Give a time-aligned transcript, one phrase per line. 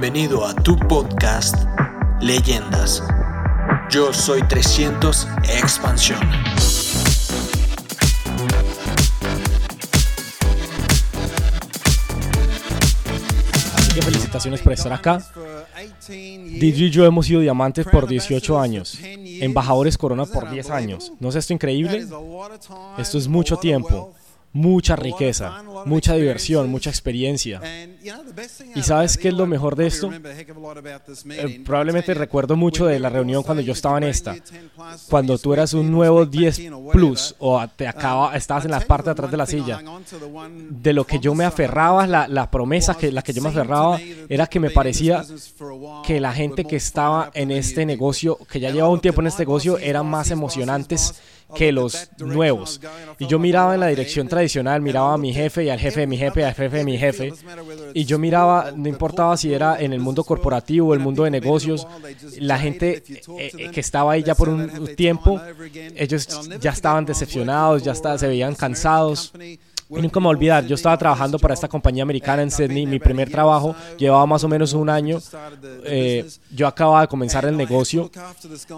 [0.00, 1.56] Bienvenido a tu podcast
[2.22, 3.02] Leyendas.
[3.90, 5.28] Yo soy 300
[5.60, 6.18] Expansión.
[13.74, 15.22] Así que felicitaciones por estar acá.
[16.08, 21.12] DJ y yo hemos sido diamantes por 18 años, embajadores Corona por 10 años.
[21.20, 22.06] ¿No es esto increíble?
[22.96, 24.14] Esto es mucho tiempo
[24.52, 27.60] mucha riqueza, mucha diversión, mucha experiencia.
[28.74, 30.10] ¿Y sabes qué es lo mejor de esto?
[30.12, 34.36] Eh, probablemente recuerdo mucho de la reunión cuando yo estaba en esta,
[35.08, 39.12] cuando tú eras un nuevo 10 plus o te acaba, estabas en la parte de
[39.12, 39.80] atrás de la silla.
[40.70, 44.00] De lo que yo me aferraba, la, la promesa que la que yo me aferraba
[44.28, 45.24] era que me parecía
[46.04, 49.42] que la gente que estaba en este negocio, que ya llevaba un tiempo en este
[49.42, 51.14] negocio, eran más emocionantes
[51.54, 52.80] que los nuevos.
[53.18, 56.06] Y yo miraba en la dirección tradicional, miraba a mi jefe y al jefe de
[56.06, 57.32] mi jefe y al jefe de mi jefe.
[57.94, 61.30] Y yo miraba, no importaba si era en el mundo corporativo o el mundo de
[61.30, 61.86] negocios,
[62.38, 65.40] la gente eh, eh, que estaba ahí ya por un tiempo,
[65.96, 66.28] ellos
[66.60, 69.32] ya estaban decepcionados, ya se veían cansados.
[69.90, 73.28] Y nunca me olvidar, yo estaba trabajando para esta compañía americana en Sydney, mi primer
[73.28, 75.18] trabajo, llevaba más o menos un año,
[75.84, 76.24] eh,
[76.54, 78.08] yo acababa de comenzar el negocio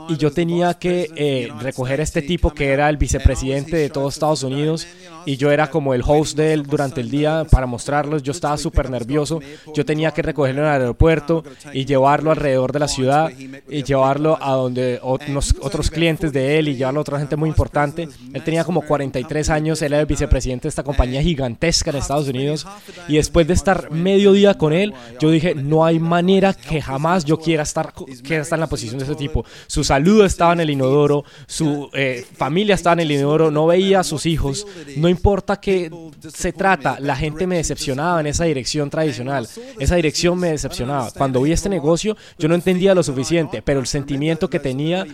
[0.08, 4.14] y yo tenía que eh, recoger a este tipo que era el vicepresidente de todos
[4.14, 4.86] Estados Unidos
[5.26, 8.56] y yo era como el host de él durante el día para mostrarlos, yo estaba
[8.56, 9.40] súper nervioso,
[9.74, 13.30] yo tenía que recogerlo en el aeropuerto y llevarlo alrededor de la ciudad
[13.68, 17.50] y llevarlo a donde otros, otros clientes de él y llevarlo a otra gente muy
[17.50, 18.08] importante.
[18.32, 22.28] Él tenía como 43 años, él era el vicepresidente de esta compañía gigantesca en Estados
[22.28, 22.66] Unidos.
[23.08, 27.24] Y después de estar medio día con él, yo dije, no hay manera que jamás
[27.24, 29.44] yo quiera estar, quiera estar en la posición de ese tipo.
[29.66, 34.00] Su salud estaba en el inodoro, su eh, familia estaba en el inodoro, no veía
[34.00, 34.66] a sus hijos.
[34.96, 35.90] No importa qué
[36.34, 39.48] se trata, la gente me decepcionaba en esa dirección tradicional.
[39.78, 41.10] Esa dirección me decepcionaba.
[41.10, 45.06] Cuando vi este negocio, yo no entendía lo suficiente, pero el sentimiento que tenía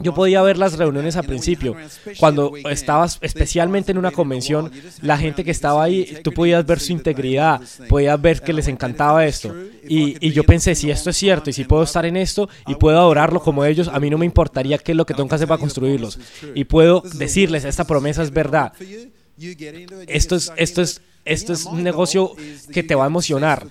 [0.00, 1.76] yo podía ver las reuniones al principio,
[2.18, 4.70] cuando estabas especialmente en una convención,
[5.02, 9.26] la gente que estaba ahí, tú podías ver su integridad, podías ver que les encantaba
[9.26, 9.54] esto.
[9.88, 12.74] Y, y, yo pensé, si esto es cierto y si puedo estar en esto y
[12.74, 15.34] puedo adorarlo como ellos, a mí no me importaría qué es lo que tengo que
[15.34, 16.18] hacer para construirlos.
[16.54, 18.72] Y pudo decirles, esta promesa es verdad.
[20.06, 22.32] Esto es, esto es esto es un negocio
[22.72, 23.66] que te va a emocionar.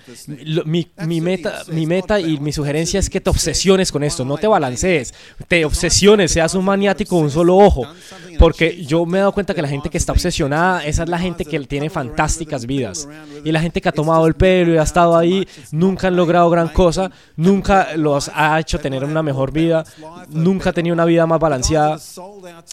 [0.64, 4.36] Mi, mi, meta, mi meta y mi sugerencia es que te obsesiones con esto, no
[4.38, 5.12] te balancees,
[5.46, 7.86] te obsesiones, seas un maniático de un solo ojo.
[8.38, 11.18] Porque yo me he dado cuenta que la gente que está obsesionada, esa es la
[11.18, 13.08] gente que tiene fantásticas vidas.
[13.44, 16.48] Y la gente que ha tomado el pelo y ha estado ahí, nunca han logrado
[16.50, 19.84] gran cosa, nunca los ha hecho tener una mejor vida,
[20.30, 21.98] nunca ha tenido una vida más balanceada.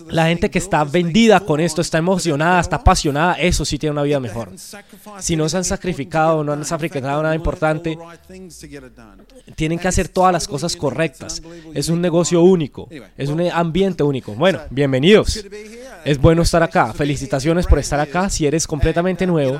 [0.07, 4.03] La gente que está vendida con esto, está emocionada, está apasionada, eso sí tiene una
[4.03, 4.51] vida mejor.
[5.19, 7.97] Si no se han sacrificado, no han sacrificado nada importante,
[9.56, 11.41] tienen que hacer todas las cosas correctas.
[11.74, 14.34] Es un negocio único, es un ambiente único.
[14.34, 15.46] Bueno, bienvenidos.
[16.03, 16.94] Es bueno estar acá.
[16.94, 18.30] Felicitaciones por estar acá.
[18.30, 19.59] Si eres completamente nuevo,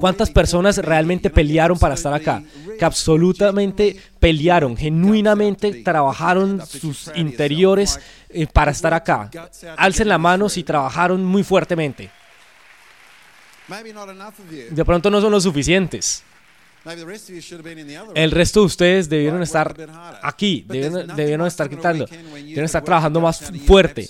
[0.00, 2.42] ¿Cuántas personas realmente pelearon para estar acá?
[2.78, 9.30] Que absolutamente pelearon, genuinamente trabajaron sus interiores eh, para estar acá.
[9.76, 12.10] Alcen la mano si trabajaron muy fuertemente.
[14.70, 16.22] De pronto no son los suficientes.
[18.14, 19.74] El resto de ustedes debieron estar
[20.22, 24.08] aquí, debieron, estar gritando, debieron estar trabajando más fuerte.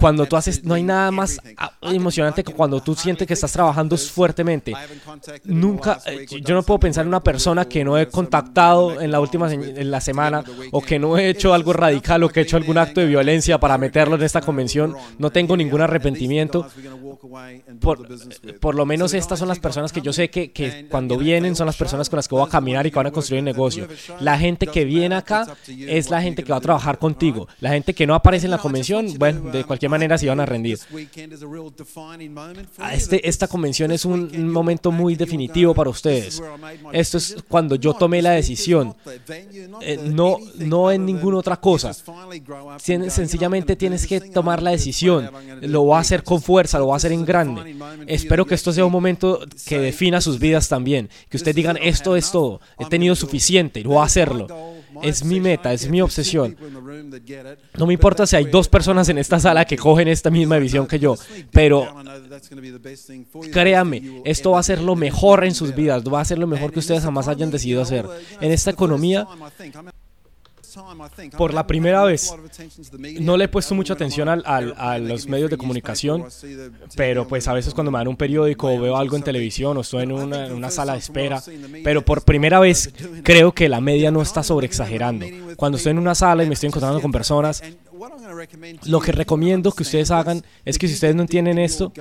[0.00, 1.38] Cuando tú haces, no hay nada más
[1.82, 4.74] emocionante que cuando tú sientes que estás trabajando fuertemente.
[5.44, 9.20] Nunca, eh, yo no puedo pensar en una persona que no he contactado en la
[9.20, 10.42] última en la semana
[10.72, 13.58] o que no he hecho algo radical o que he hecho algún acto de violencia
[13.58, 14.94] para meterlo en esta convención.
[15.18, 16.66] No tengo ningún arrepentimiento.
[17.80, 18.08] Por,
[18.58, 21.66] por lo menos estas son las personas que yo sé que, que cuando vienen son
[21.66, 23.88] las personas con las que voy a caminar y que van a construir un negocio.
[24.20, 27.48] La gente que viene acá es la gente que va a trabajar contigo.
[27.60, 30.46] La gente que no aparece en la convención, bueno, de cualquier manera se van a
[30.46, 30.78] rendir.
[32.78, 36.42] Ah, este, esta convención es un momento muy definitivo para ustedes.
[36.92, 38.94] Esto es cuando yo tomé la decisión,
[39.80, 41.92] eh, no, no en ninguna otra cosa.
[42.78, 45.30] Sencillamente tienes que tomar la decisión.
[45.62, 47.76] Lo voy a hacer con fuerza, lo voy a hacer en grande.
[48.06, 52.16] Espero que esto sea un momento que defina sus vidas también que ustedes digan esto
[52.16, 54.46] es todo, he tenido suficiente, voy a hacerlo.
[55.02, 56.56] Es mi meta, es mi obsesión.
[57.76, 60.86] No me importa si hay dos personas en esta sala que cogen esta misma visión
[60.86, 61.16] que yo,
[61.50, 61.94] pero
[63.52, 66.72] créanme, esto va a ser lo mejor en sus vidas, va a ser lo mejor
[66.72, 68.06] que ustedes jamás hayan decidido hacer.
[68.40, 69.26] En esta economía
[71.36, 72.34] por la primera vez,
[73.20, 76.24] no le he puesto mucha atención al, al, a los medios de comunicación,
[76.96, 79.80] pero pues a veces cuando me dan un periódico o veo algo en televisión o
[79.80, 81.42] estoy en una, en una sala de espera,
[81.84, 82.92] pero por primera vez
[83.22, 85.26] creo que la media no está sobreexagerando.
[85.56, 87.62] Cuando estoy en una sala y me estoy encontrando con personas,
[88.86, 91.92] lo que recomiendo que ustedes hagan es que si ustedes no entienden esto,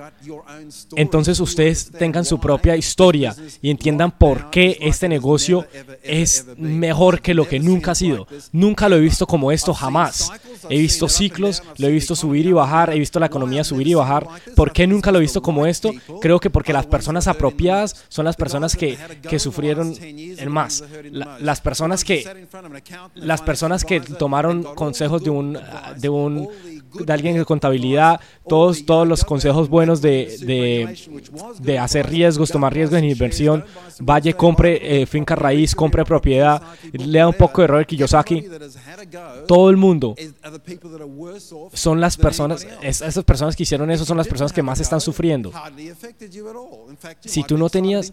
[0.96, 5.66] entonces ustedes tengan su propia historia y entiendan por qué este negocio
[6.04, 8.28] es mejor que lo que nunca ha sido.
[8.52, 10.32] Nunca lo he visto como esto, jamás.
[10.70, 13.94] He visto ciclos, lo he visto subir y bajar, he visto la economía subir y
[13.94, 14.28] bajar.
[14.56, 15.92] ¿Por qué nunca lo he visto como esto?
[16.22, 18.98] Creo que porque las personas apropiadas son las personas que,
[19.28, 20.84] que sufrieron en más.
[21.12, 22.46] las personas que
[23.16, 25.58] las personas que tomaron consejos de un
[25.94, 26.48] de un
[27.00, 30.98] de alguien de contabilidad, todos, todos los consejos buenos de, de,
[31.60, 33.66] de hacer riesgos, tomar riesgos en inversión,
[34.00, 36.62] vaya, compre eh, finca raíz, compre propiedad,
[36.94, 38.46] lea un poco de Robert Kiyosaki.
[39.48, 40.16] Todo el mundo
[41.74, 45.52] son las personas, esas personas que hicieron eso son las personas que más están sufriendo.
[47.22, 48.12] Si tú no tenías,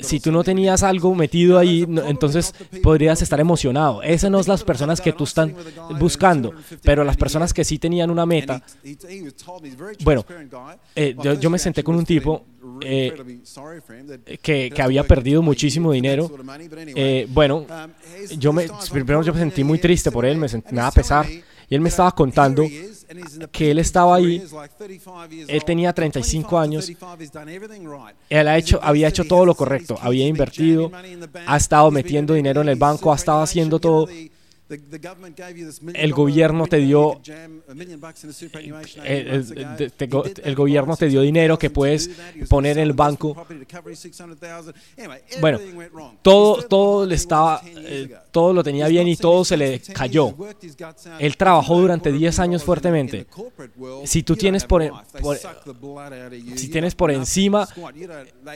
[0.00, 4.02] si tú no tenías algo metido ahí, entonces podrías estar emocionado.
[4.02, 5.50] Esas no son las personas que tú estás
[5.98, 6.52] buscando,
[6.82, 8.62] pero las personas que sí tenían una meta.
[10.02, 10.24] Bueno,
[10.94, 12.44] eh, yo, yo me senté con un tipo
[12.80, 13.12] eh,
[14.42, 16.30] que, que, había perdido muchísimo dinero.
[16.94, 17.66] Eh, bueno,
[18.38, 21.26] yo me, primero yo me sentí muy triste por él, me, sentí, me daba pesar.
[21.30, 22.64] Y él me estaba contando
[23.50, 24.42] que él estaba ahí,
[25.48, 26.90] él tenía 35 años,
[28.28, 30.90] él ha hecho, había hecho todo lo correcto, había invertido,
[31.46, 34.08] ha estado metiendo dinero en el banco, ha estado haciendo todo
[34.68, 37.20] el gobierno te dio
[39.04, 42.10] el, gobierno te dio dinero que puedes
[42.48, 43.46] poner en el banco.
[45.40, 45.60] bueno
[46.22, 50.34] todo todo le estaba eh, todo lo tenía bien y todo se le cayó.
[51.18, 53.26] él trabajó durante 10 años fuertemente.
[54.04, 54.82] si tú tienes por,
[56.56, 57.68] si tienes por encima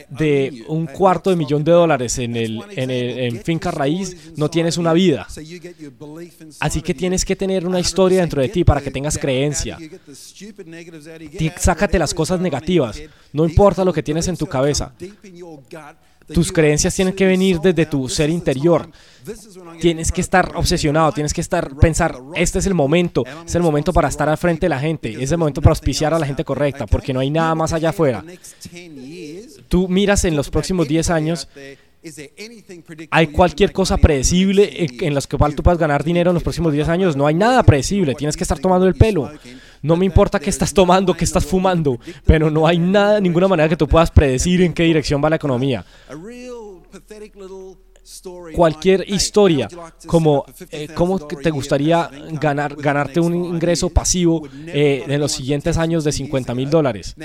[0.09, 4.49] de un cuarto de millón de dólares en el en, el, en finca raíz no
[4.49, 5.27] tienes una vida
[6.59, 9.77] Así que tienes que tener una historia dentro de ti para que tengas creencia.
[11.57, 13.01] Sácate las cosas negativas.
[13.33, 14.93] No importa lo que tienes en tu cabeza.
[16.33, 18.89] Tus creencias tienen que venir desde tu ser interior.
[19.79, 23.91] Tienes que estar obsesionado, tienes que estar pensar, este es el momento, es el momento
[23.91, 26.43] para estar al frente de la gente, es el momento para auspiciar a la gente
[26.43, 28.23] correcta, porque no hay nada más allá afuera.
[29.67, 31.47] Tú miras en los próximos 10 años
[33.11, 36.87] ¿Hay cualquier cosa predecible en las que tú puedas ganar dinero en los próximos 10
[36.87, 37.15] años?
[37.17, 39.29] No hay nada predecible, tienes que estar tomando el pelo.
[39.81, 43.67] No me importa qué estás tomando, qué estás fumando, pero no hay nada, ninguna manera
[43.67, 45.85] que tú puedas predecir en qué dirección va la economía.
[48.55, 49.69] Cualquier historia,
[50.07, 56.03] como eh, cómo te gustaría ganar, ganarte un ingreso pasivo eh, en los siguientes años
[56.03, 57.15] de 50 mil dólares.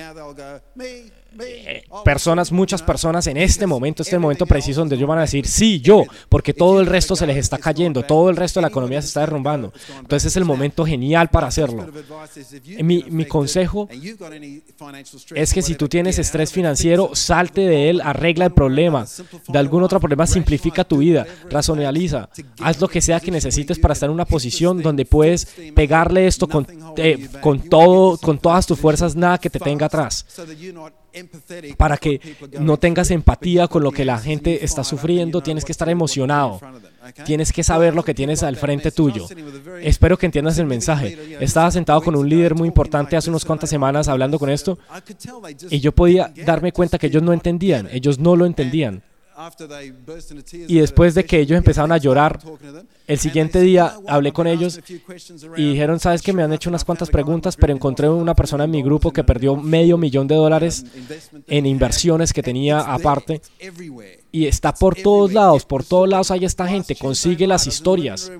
[1.40, 5.46] Eh, personas, muchas personas en este momento, este momento preciso donde ellos van a decir,
[5.46, 8.68] sí, yo, porque todo el resto se les está cayendo, todo el resto de la
[8.68, 9.72] economía se está derrumbando.
[9.98, 11.86] Entonces es el momento genial para hacerlo.
[12.82, 13.88] Mi, mi consejo
[15.34, 19.06] es que si tú tienes estrés financiero, salte de él, arregla el problema.
[19.48, 22.28] De algún otro problema, simplifica tu vida, racionaliza,
[22.60, 26.48] haz lo que sea que necesites para estar en una posición donde puedes pegarle esto
[26.48, 30.24] con, eh, con, todo, con todas tus fuerzas, nada que te tenga atrás
[31.76, 32.20] para que
[32.60, 36.60] no tengas empatía con lo que la gente está sufriendo, tienes que estar emocionado.
[37.24, 39.26] Tienes que saber lo que tienes al frente tuyo.
[39.82, 41.36] Espero que entiendas el mensaje.
[41.40, 44.78] Estaba sentado con un líder muy importante hace unas cuantas semanas hablando con esto
[45.70, 49.02] y yo podía darme cuenta que ellos no entendían, ellos no lo entendían.
[50.68, 52.38] Y después de que ellos empezaron a llorar,
[53.06, 54.80] el siguiente día hablé con ellos
[55.56, 58.70] y dijeron, sabes que me han hecho unas cuantas preguntas, pero encontré una persona en
[58.70, 60.84] mi grupo que perdió medio millón de dólares
[61.46, 63.40] en inversiones que tenía aparte
[64.34, 68.32] y está por todos lados, por todos lados hay esta gente, consigue las historias.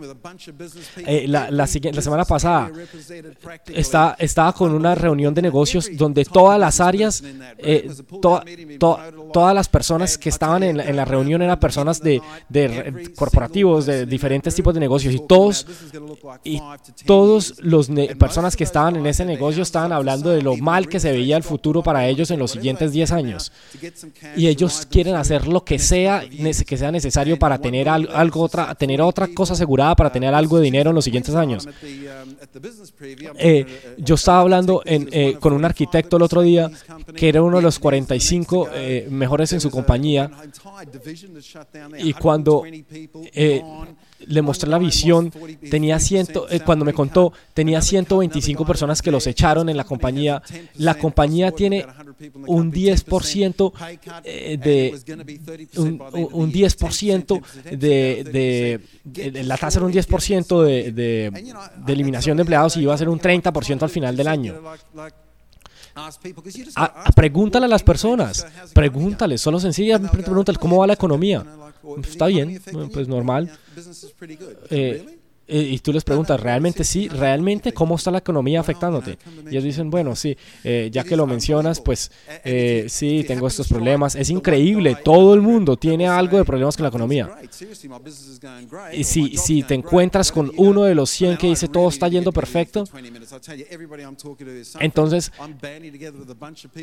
[1.07, 2.73] Eh, la, la, semana pasada
[3.69, 7.23] está, estaba con una reunión de negocios donde todas las áreas,
[7.59, 7.89] eh,
[8.21, 14.05] todas las personas que estaban en, en la reunión eran personas de, de, corporativos, de
[14.05, 15.65] diferentes tipos de negocios y todos,
[16.43, 16.61] y
[17.07, 21.13] todos los personas que estaban en ese negocio estaban hablando de lo mal que se
[21.13, 23.53] veía el futuro para ellos en los siguientes 10 años.
[24.37, 26.25] Y ellos quieren hacer lo que sea
[26.67, 30.65] que sea necesario para tener algo otra tener otra cosa asegurada para tener algo de
[30.65, 31.69] dinero en los siguientes años.
[33.39, 33.67] Eh,
[33.99, 36.71] yo estaba hablando eh, con un arquitecto el otro día
[37.17, 40.31] que era uno de los 45 eh, mejores en su compañía
[41.99, 42.65] y cuando
[44.27, 45.33] le mostré la visión,
[45.71, 50.43] tenía ciento, eh, cuando me contó, tenía 125 personas que los echaron en la compañía.
[50.77, 51.87] La compañía tiene
[52.47, 53.73] un 10%
[54.25, 54.95] eh, de
[55.77, 56.03] un,
[56.33, 57.43] un 10%
[57.77, 62.95] de, de, la tasa era un 10% de, de, de eliminación de empleados y iba
[62.95, 64.55] a ser un 30% al final del año.
[65.97, 71.45] A, pregúntale a las personas, pregúntale, solo sencillamente pregúntale cómo va la economía.
[72.03, 72.61] Está bien,
[72.93, 73.51] pues normal.
[74.71, 75.14] Eh,
[75.47, 77.09] y tú les preguntas, ¿realmente sí?
[77.09, 79.19] ¿Realmente cómo está la economía afectándote?
[79.45, 82.11] Y ellos dicen, bueno, sí, eh, ya que lo mencionas, pues
[82.45, 84.15] eh, sí, tengo estos problemas.
[84.15, 87.31] Es increíble, todo el mundo tiene algo de problemas con la economía.
[88.93, 92.33] Y si, si te encuentras con uno de los 100 que dice todo está yendo
[92.33, 92.85] perfecto,
[94.81, 95.31] entonces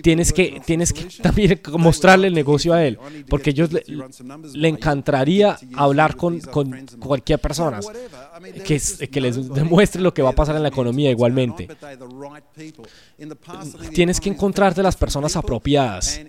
[0.04, 3.84] tienes que, tienes que también mostrarle el negocio a él, porque ellos le,
[4.54, 7.80] le encantaría hablar con, con cualquier persona
[8.54, 11.68] que, que les demuestre lo que va a pasar en la economía igualmente.
[13.94, 16.22] Tienes que encontrarte las personas apropiadas.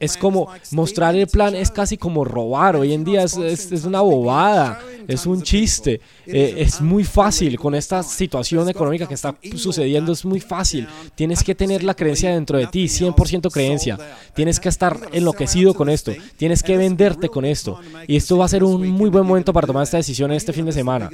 [0.00, 2.76] Es como mostrar el plan, es casi como robar.
[2.76, 6.00] Hoy en día es, es, una bobada, es un chiste.
[6.26, 10.88] Eh, es muy fácil con esta situación económica que está sucediendo, es muy fácil.
[11.14, 13.98] Tienes que tener la creencia dentro de ti, 100% creencia.
[14.34, 16.12] Tienes que estar enloquecido con esto.
[16.36, 17.80] Tienes que venderte con esto.
[18.06, 20.66] Y esto va a ser un muy buen momento para tomar esta decisión este fin
[20.66, 21.10] de semana.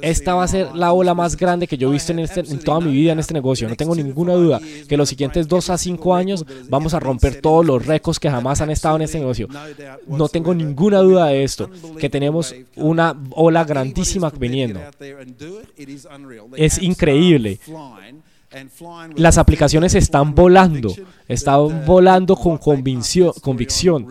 [0.00, 2.58] Esta va a ser la ola más grande que yo he visto en, este, en
[2.60, 3.68] toda mi vida en este negocio.
[3.68, 7.64] No tengo ninguna duda que los siguientes dos a cinco años vamos a romper todos
[7.64, 9.48] los récords que jamás han estado en este negocio.
[10.06, 14.80] No tengo ninguna duda de esto, que tenemos una ola grandísima viniendo.
[16.56, 17.58] Es increíble.
[19.16, 20.94] Las aplicaciones están volando,
[21.28, 24.06] están volando con convicción, convicción.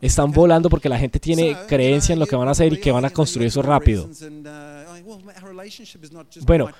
[0.00, 2.92] están volando porque la gente tiene creencia en lo que van a hacer y que
[2.92, 4.08] van a construir eso rápido.
[6.46, 6.70] Bueno,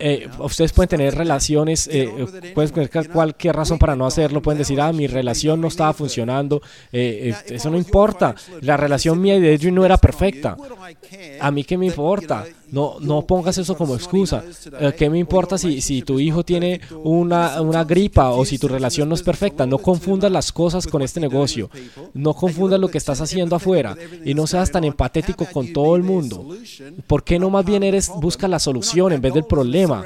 [0.00, 4.80] eh, ustedes pueden tener relaciones, eh, pueden tener cualquier razón para no hacerlo, pueden decir,
[4.80, 9.52] ah, mi relación no estaba funcionando, eh, eso no importa, la relación mía y de
[9.52, 10.56] ellos no era perfecta,
[11.40, 14.44] a mí qué me importa, no, no pongas eso como excusa,
[14.96, 19.08] ¿qué me importa si, si tu hijo tiene una, una gripa o si tu relación
[19.08, 19.66] no es perfecta?
[19.66, 21.70] No confundas las cosas con este negocio,
[22.14, 26.02] no confundas lo que estás haciendo afuera y no seas tan empatético con todo el
[26.02, 26.46] mundo.
[27.06, 30.04] ¿Por qué no más bien eres, busca la solución en vez del problema?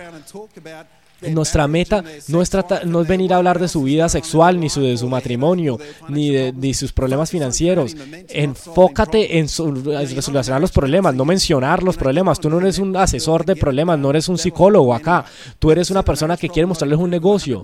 [1.31, 2.51] Nuestra meta no es,
[2.85, 6.75] no es venir a hablar de su vida sexual, ni de su matrimonio, ni de
[6.75, 7.97] sus problemas financieros.
[8.29, 12.41] Enfócate en solucionar los problemas, no mencionar los problemas.
[12.41, 15.25] Tú no eres un asesor de problemas, no eres un psicólogo acá.
[15.59, 17.63] Tú eres una persona que quiere mostrarles un negocio.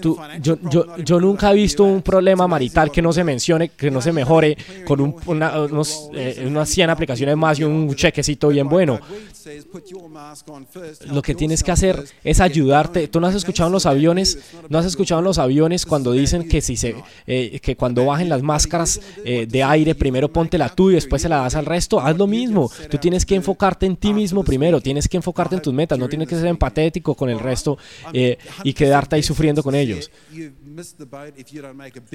[0.00, 3.88] Tú, yo, yo, yo, nunca he visto un problema marital que no se mencione, que
[3.88, 8.48] no se mejore con un, una, unos, eh, unas 100 aplicaciones más y un chequecito
[8.48, 8.98] bien bueno.
[11.06, 13.06] Lo que tienes que hacer es ayudarte.
[13.06, 14.40] ¿Tú no has escuchado en los aviones?
[14.68, 16.96] ¿No has escuchado en los aviones cuando dicen que, si se,
[17.28, 21.22] eh, que cuando bajen las máscaras eh, de aire, primero ponte la tú y después
[21.22, 22.00] se la das al resto?
[22.00, 22.68] Haz lo mismo.
[22.90, 24.80] Tú tienes que enfocarte en ti mismo primero.
[24.80, 25.96] Tienes que enfocarte en tus metas.
[25.96, 27.78] No tienes que ser empatético con el resto
[28.64, 30.10] y quedarte ahí sufriendo con ellos.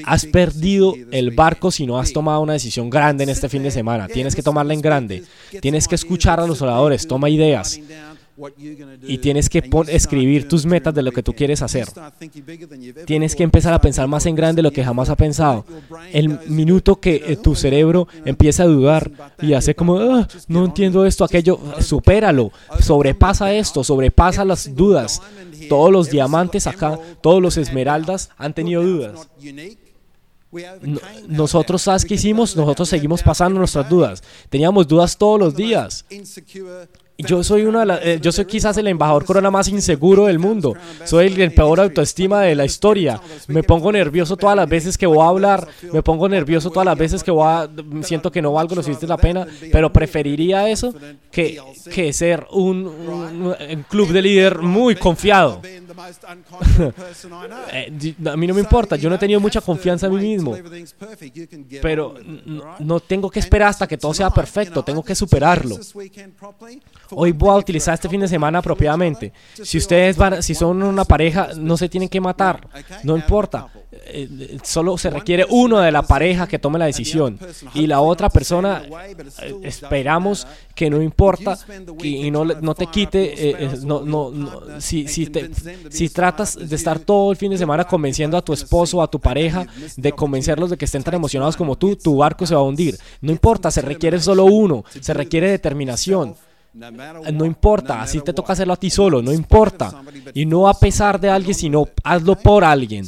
[0.05, 3.71] Has perdido el barco si no has tomado una decisión grande en este fin de
[3.71, 4.07] semana.
[4.07, 5.23] Tienes que tomarla en grande.
[5.61, 7.79] Tienes que escuchar a los oradores, toma ideas.
[9.03, 11.87] Y tienes que escribir tus metas de lo que tú quieres hacer.
[13.05, 15.65] Tienes que empezar a pensar más en grande de lo que jamás ha pensado.
[16.11, 21.05] El minuto que eh, tu cerebro empieza a dudar y hace como, ah, no entiendo
[21.05, 25.21] esto, aquello, supéralo, sobrepasa esto, sobrepasa las dudas.
[25.67, 29.27] Todos los diamantes acá, todos los esmeraldas han tenido dudas.
[31.27, 32.55] nosotros, ¿sabes qué hicimos?
[32.55, 34.23] Nosotros seguimos pasando nuestras dudas.
[34.49, 36.05] Teníamos dudas todos los días.
[37.19, 40.75] Yo soy una eh, yo soy quizás el embajador corona más inseguro del mundo.
[41.03, 43.21] Soy el, peor autoestima de la historia.
[43.47, 45.67] Me pongo nervioso todas las veces que voy a hablar.
[45.91, 47.69] Me pongo nervioso todas las veces que voy a,
[48.03, 49.45] siento que no valgo lo suficiente la pena.
[49.71, 50.93] Pero preferiría eso
[51.29, 51.59] que,
[51.93, 55.61] que ser un, un club de líder muy confiado.
[57.71, 60.55] Eh, a mí no me importa, yo no he tenido mucha confianza en mí mismo.
[61.81, 62.15] Pero
[62.79, 65.77] no tengo que esperar hasta que todo sea perfecto, tengo que superarlo.
[67.11, 69.33] Hoy voy a utilizar este fin de semana apropiadamente.
[69.61, 72.67] Si ustedes van, si son una pareja, no se tienen que matar,
[73.03, 73.69] no importa.
[73.91, 77.39] Eh, solo se requiere uno de la pareja que tome la decisión
[77.73, 78.83] y la otra persona
[79.41, 81.57] eh, esperamos que no importa
[82.03, 84.31] y no, no te quite, eh, no, no,
[84.79, 85.49] si, si, te,
[85.89, 89.09] si tratas de estar todo el fin de semana convenciendo a tu esposo o a
[89.09, 89.65] tu pareja,
[89.97, 92.97] de convencerlos de que estén tan emocionados como tú, tu barco se va a hundir.
[93.21, 96.35] No importa, se requiere solo uno, se requiere determinación.
[96.73, 100.03] No importa, así te toca hacerlo a ti solo, no importa.
[100.33, 103.05] Y no a pesar de alguien, sino hazlo por alguien.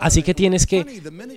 [0.00, 0.84] Así que tienes que,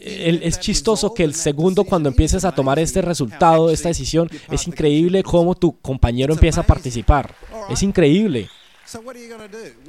[0.01, 5.22] es chistoso que el segundo cuando empieces a tomar este resultado, esta decisión, es increíble
[5.24, 7.36] cómo tu compañero empieza a participar.
[7.70, 8.50] Es increíble.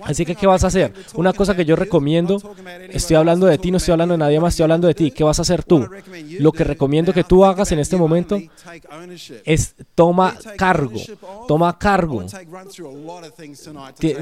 [0.04, 0.92] Así que, ¿qué vas a hacer?
[1.14, 2.40] Una cosa que yo recomiendo,
[2.90, 5.10] estoy hablando de ti, no estoy hablando de nadie más, estoy hablando de ti.
[5.10, 5.88] ¿Qué vas a hacer tú?
[6.38, 8.40] Lo que recomiendo que tú hagas en este momento
[9.44, 11.00] es toma cargo,
[11.48, 12.24] toma cargo.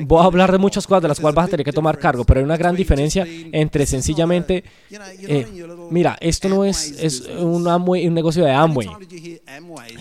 [0.07, 2.25] Voy a hablar de muchas cosas de las cuales vas a tener que tomar cargo,
[2.25, 5.47] pero hay una gran diferencia entre sencillamente, eh,
[5.91, 8.89] mira, esto no es, es un, un negocio de Amway.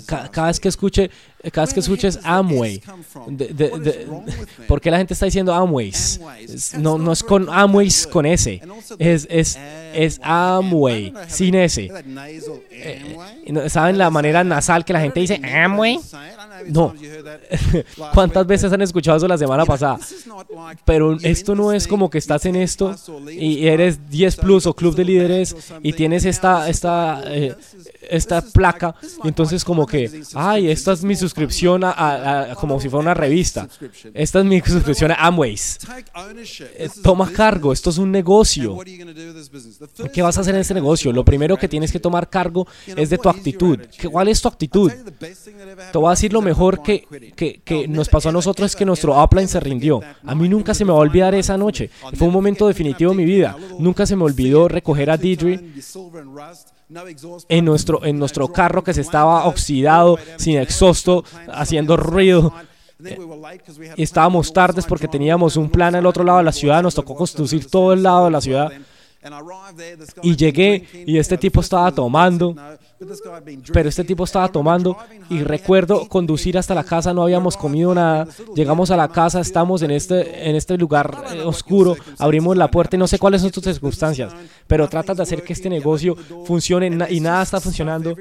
[0.05, 1.10] Cada, vez que escuche
[1.51, 2.82] cada vez que escuches Amway,
[4.68, 6.20] ¿por qué la gente está diciendo Amways?
[6.77, 8.62] No, no es con Amways con S,
[9.00, 9.60] es, es,
[9.94, 11.89] es Amway, sin S.
[12.72, 16.00] Eh, ¿Saben la manera nasal que la gente dice Amway?
[16.68, 16.94] No.
[18.13, 20.00] ¿Cuántas veces han escuchado eso la semana pasada?
[20.86, 22.96] Pero esto no es como que estás en esto
[23.32, 27.56] y eres 10 plus o club de líderes y tienes esta, esta, eh,
[28.10, 31.37] esta placa y entonces como que, ay, esta es mi suscripción
[31.84, 33.67] a, como si fuera una revista.
[34.13, 35.79] Esta es mi suscripción a Amways.
[36.77, 38.77] Eh, toma cargo, esto es un negocio.
[40.13, 41.12] ¿Qué vas a hacer en este negocio?
[41.12, 43.79] Lo primero que tienes que tomar cargo es de tu actitud.
[44.12, 44.91] ¿Cuál es tu actitud?
[45.91, 48.86] Te voy a decir lo mejor que, que, que nos pasó a nosotros es que
[48.86, 50.01] nuestro upline se rindió.
[50.25, 51.89] A mí nunca se me va a olvidar esa noche.
[52.15, 53.56] Fue un momento definitivo en mi vida.
[53.79, 55.60] Nunca se me olvidó recoger a Deidre
[57.50, 62.53] en nuestro, en nuestro carro que se estaba oxidado, sin exhausto, haciendo ruido.
[63.96, 67.15] Y estábamos tardes porque teníamos un plan al otro lado de la ciudad, nos tocó
[67.15, 68.72] conducir todo el lado de la ciudad.
[70.24, 72.56] Y llegué y este tipo estaba tomando
[73.72, 74.98] pero este tipo estaba tomando
[75.30, 78.27] y recuerdo conducir hasta la casa, no habíamos comido nada.
[78.55, 82.96] Llegamos a la casa, estamos en este, en este lugar eh, oscuro, abrimos la puerta
[82.96, 84.33] y no sé cuáles son tus circunstancias,
[84.66, 88.16] pero tratas de hacer que este negocio funcione y nada está funcionando.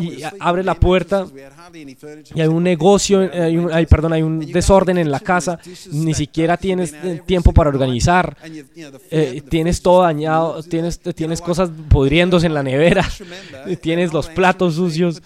[0.00, 1.26] Y abre la puerta
[2.34, 3.30] y hay un negocio,
[3.72, 5.60] hay, perdón, hay un desorden en la casa,
[5.92, 8.36] ni siquiera tienes eh, tiempo para organizar,
[9.10, 13.08] eh, tienes todo dañado, tienes, tienes cosas pudriéndose en la nevera.
[13.80, 15.22] Tienes los platos sucios.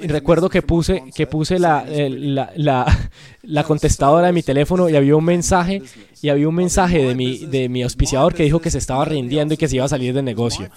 [0.00, 3.10] Y recuerdo que puse, que puse la, la, la,
[3.42, 5.82] la, contestadora de mi teléfono y había un mensaje,
[6.20, 9.54] y había un mensaje de mi, de mi auspiciador que dijo que se estaba rindiendo
[9.54, 10.68] y que se iba a salir del negocio.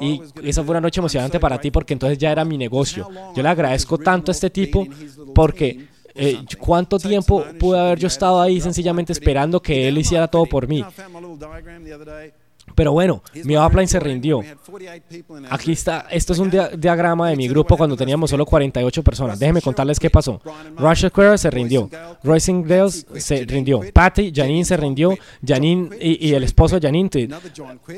[0.00, 3.08] Y esa fue una noche emocionante para ti porque entonces ya era mi negocio.
[3.34, 4.86] Yo le agradezco tanto a este tipo
[5.34, 10.44] porque eh, ¿Cuánto tiempo pude haber yo estado ahí sencillamente esperando que él hiciera todo
[10.46, 10.84] por mí?
[12.74, 14.42] Pero bueno, mi upline se rindió.
[15.50, 19.38] Aquí está, esto es un diagrama de mi grupo cuando teníamos solo 48 personas.
[19.38, 20.40] Déjenme contarles qué pasó.
[20.76, 21.88] Russia Square se rindió.
[22.22, 23.80] Royce Dales se rindió.
[23.92, 25.16] Patty, Janine se rindió.
[25.46, 27.28] Janine y, el esposo de Janine,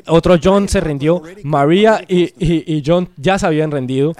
[0.08, 1.22] otro John se rindió.
[1.44, 4.14] María y, John ya se habían rendido.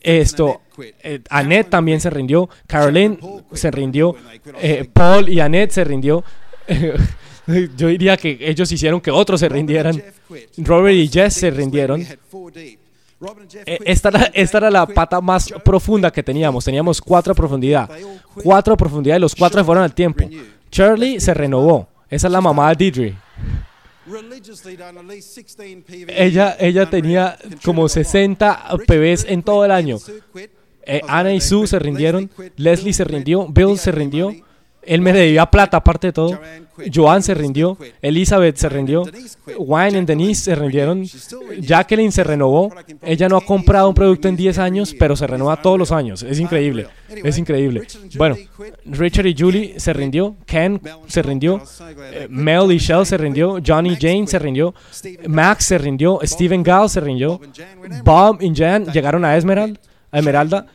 [0.00, 0.62] Esto,
[1.02, 2.48] eh, Annette también se rindió.
[2.66, 3.18] Caroline
[3.52, 4.16] se rindió.
[4.60, 6.24] Eh, Paul y Annette se rindió.
[7.76, 10.02] Yo diría que ellos hicieron que otros se rindieran.
[10.58, 12.06] Robert y Jess se rindieron.
[13.66, 16.64] Eh, esta era, esta era la pata más profunda que teníamos.
[16.64, 17.88] Teníamos cuatro profundidad.
[18.42, 20.28] Cuatro profundidad y los cuatro fueron al tiempo.
[20.70, 21.88] Charlie se renovó.
[22.08, 23.16] Esa es la mamá de Deidre.
[26.08, 29.98] Ella, ella tenía como 60 PBs en todo el año.
[30.84, 32.30] Eh, Ana y Sue se rindieron.
[32.56, 33.46] Leslie se rindió.
[33.48, 34.34] Bill se rindió.
[34.82, 36.40] Él me debía plata, aparte de todo.
[36.92, 37.76] Joan se rindió.
[38.00, 39.04] Elizabeth se rindió.
[39.58, 41.04] Wayne y Denise se rindieron.
[41.60, 42.72] Jacqueline se renovó.
[43.02, 46.22] Ella no ha comprado un producto en 10 años, pero se renueva todos los años.
[46.22, 46.88] Es increíble.
[47.08, 47.86] Es increíble.
[48.16, 48.36] Bueno,
[48.86, 50.36] Richard y Julie se rindió.
[50.46, 51.62] Ken se rindió.
[52.12, 53.58] Eh, Mel y Shell se rindió.
[53.64, 54.74] Johnny Jane se rindió.
[55.26, 56.18] Max se rindió.
[56.24, 57.40] Stephen Gall se rindió.
[58.02, 59.78] Bob y Jan llegaron a Esmeralda.
[60.12, 60.66] Esmeralda.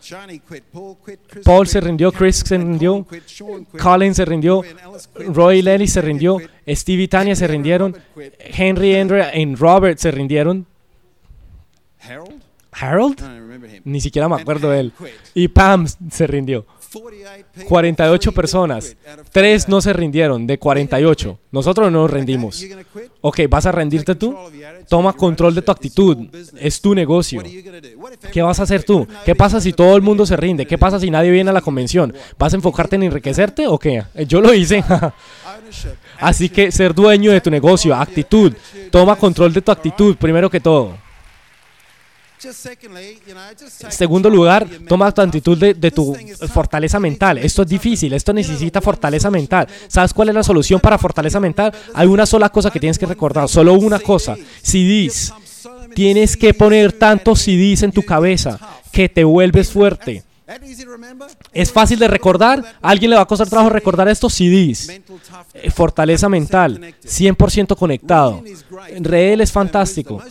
[1.44, 3.06] Paul se rindió, Chris se rindió,
[3.80, 4.64] Colin se rindió,
[5.16, 7.96] Roy Lely se rindió, Steve y Tania se rindieron,
[8.40, 10.66] Henry, Andrea y Robert se rindieron.
[12.72, 13.22] Harold,
[13.86, 14.94] ni siquiera me acuerdo de él.
[15.34, 16.66] Y Pam se rindió.
[17.68, 18.96] 48 personas.
[19.32, 21.40] 3 no se rindieron de 48.
[21.52, 22.64] Nosotros no nos rendimos.
[23.22, 24.36] Ok, ¿vas a rendirte tú?
[24.88, 26.18] Toma control de tu actitud.
[26.60, 27.44] Es tu negocio.
[28.32, 29.08] ¿Qué vas a hacer tú?
[29.26, 30.66] ¿Qué pasa si todo el mundo se rinde?
[30.66, 32.14] ¿Qué pasa si nadie viene a la convención?
[32.38, 34.04] ¿Vas a enfocarte en enriquecerte o qué?
[34.28, 34.84] Yo lo hice.
[36.20, 38.54] Así que ser dueño de tu negocio, actitud.
[38.92, 41.07] Toma control de tu actitud primero que todo.
[43.90, 46.16] Segundo lugar, toma tu actitud de, de, tu
[46.54, 47.40] fortaleza mental.
[47.40, 49.68] Esto es difícil, esto necesita fortaleza mental.
[49.88, 51.74] ¿Sabes cuál es la solución para fortaleza mental?
[51.94, 54.36] Hay una sola cosa que tienes que recordar, solo una cosa.
[54.62, 55.34] CDs.
[55.96, 58.60] Tienes que poner tantos CDs en tu cabeza
[58.92, 60.27] que te vuelves fuerte.
[61.52, 62.64] Es fácil de recordar.
[62.82, 64.90] ¿A alguien le va a costar trabajo recordar estos CDs?
[65.54, 68.44] Eh, fortaleza mental, 100% conectado.
[69.00, 70.22] Reel es fantástico.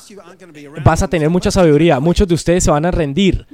[0.83, 2.01] Vas a tener mucha sabiduría.
[2.01, 3.47] Muchos de ustedes se van a rendir.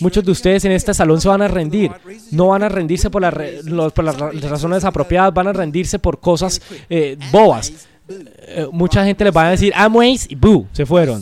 [0.00, 1.90] Muchos de ustedes en este salón se van a rendir.
[2.30, 3.34] No van a rendirse por, las
[4.42, 7.72] razones apropiadas, van a rendirse por cosas eh, bobas.
[8.08, 11.20] Eh, mucha gente les va a decir Amways y boo, se fueron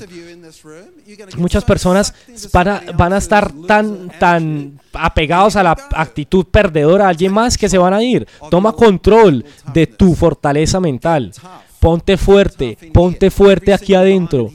[1.36, 2.14] muchas personas
[2.52, 7.78] van a, estar tan, tan apegados a la actitud perdedora de alguien más que se
[7.78, 8.26] van a ir.
[8.50, 11.32] Toma control de tu fortaleza mental.
[11.80, 14.50] Ponte fuerte, ponte fuerte aquí adentro.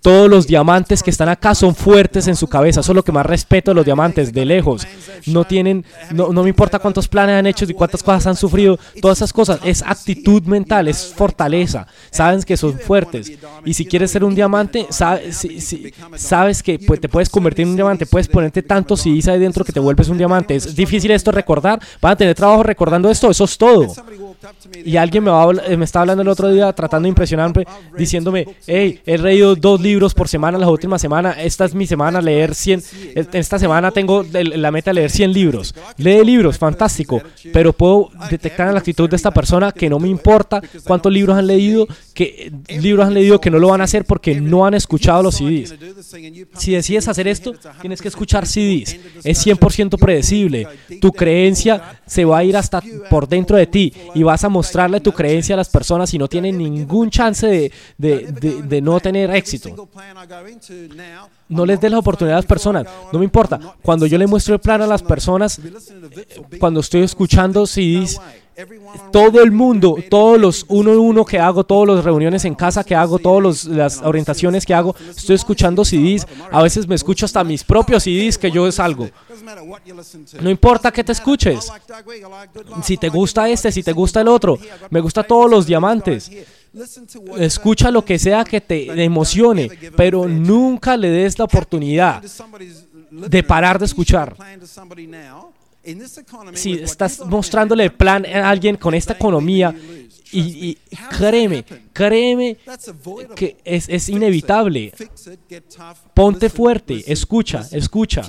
[0.00, 2.80] Todos los diamantes que están acá son fuertes en su cabeza.
[2.80, 4.86] Eso es lo que más respeto de los diamantes, de lejos.
[5.26, 8.78] No tienen, no, no me importa cuántos planes han hecho y cuántas cosas han sufrido.
[9.00, 9.60] Todas esas cosas.
[9.64, 11.86] Es actitud mental, es fortaleza.
[12.10, 13.32] Saben que son fuertes.
[13.64, 15.46] Y si quieres ser un diamante, sabes,
[16.16, 18.06] sabes que pues, te puedes convertir en un diamante.
[18.06, 20.54] Puedes ponerte tanto si ahí dentro que te vuelves un diamante.
[20.54, 21.80] Es difícil esto recordar.
[22.00, 23.30] Van a tener trabajo recordando esto.
[23.30, 23.92] Eso es todo.
[24.84, 27.64] Y alguien me, va me estaba hablando el otro día tratando de impresionarme,
[27.96, 32.20] diciéndome, hey, he leído dos libros por semana la última semana, esta es mi semana,
[32.20, 32.82] leer 100,
[33.32, 35.74] esta semana tengo la meta de leer 100 libros.
[35.96, 40.08] Lee libros, fantástico, pero puedo detectar en la actitud de esta persona que no me
[40.08, 41.86] importa cuántos libros han leído,
[42.18, 42.50] que
[42.80, 45.72] libros han leído que no lo van a hacer porque no han escuchado los CDs.
[46.56, 48.98] Si decides hacer esto, tienes que escuchar CDs.
[49.22, 50.66] Es 100% predecible.
[51.00, 54.98] Tu creencia se va a ir hasta por dentro de ti y vas a mostrarle
[54.98, 59.30] tu creencia a las personas y no tienen ningún chance de, de, de, no tener
[59.30, 59.88] éxito.
[61.48, 63.76] No les des la oportunidad a las personas, no me importa.
[63.80, 65.60] Cuando yo le muestro el plan a las personas,
[66.58, 68.20] cuando estoy escuchando CDs,
[69.12, 72.82] todo el mundo, todos los uno a uno que hago, todas las reuniones en casa
[72.84, 76.26] que hago, todas las orientaciones que hago, estoy escuchando CDs.
[76.50, 79.08] A veces me escucho hasta mis propios CDs que yo salgo.
[80.40, 81.70] No importa que te escuches.
[82.82, 84.58] Si te gusta este, si te gusta el otro.
[84.90, 86.30] Me gusta todos los diamantes.
[87.38, 92.22] Escucha lo que sea que te emocione, pero nunca le des la oportunidad
[93.10, 94.36] de parar de escuchar.
[96.54, 99.74] Si estás mostrándole el plan a alguien con esta economía
[100.32, 100.78] y,
[101.16, 102.58] créeme, créeme
[103.34, 104.92] que es, es, inevitable.
[106.14, 108.22] Ponte fuerte, escucha, escucha.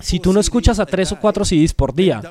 [0.00, 2.22] Si tú no escuchas a tres o cuatro CDs por día,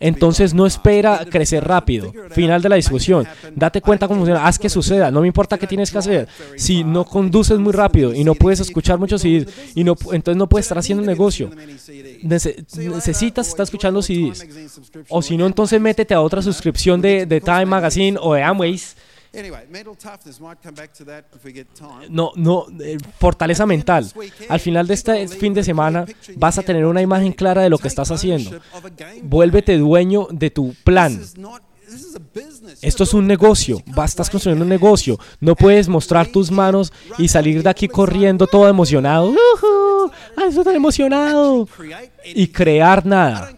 [0.00, 2.12] entonces no espera crecer rápido.
[2.30, 3.26] Final de la discusión.
[3.54, 6.28] Date cuenta cómo funciona, haz que suceda, no me importa qué tienes que hacer.
[6.56, 10.48] Si no conduces muy rápido y no puedes escuchar muchos CDs, y no, entonces no
[10.48, 11.50] puedes estar haciendo negocio.
[12.22, 14.46] necesitas estar escuchando CDs.
[15.08, 18.96] O si no, entonces métete a otra suscripción de, de Time Magazine o de Amways.
[22.10, 24.12] No, no, eh, fortaleza mental.
[24.48, 26.04] Al final de este fin de semana
[26.36, 28.60] vas a tener una imagen clara de lo que estás haciendo.
[29.22, 31.18] Vuélvete dueño de tu plan.
[32.80, 35.18] Esto es un negocio, estás construyendo un negocio.
[35.40, 39.30] No puedes mostrar tus manos y salir de aquí corriendo todo emocionado.
[39.30, 40.10] ¡Uh
[40.48, 41.68] estoy tan emocionado!
[42.24, 43.50] Y crear nada.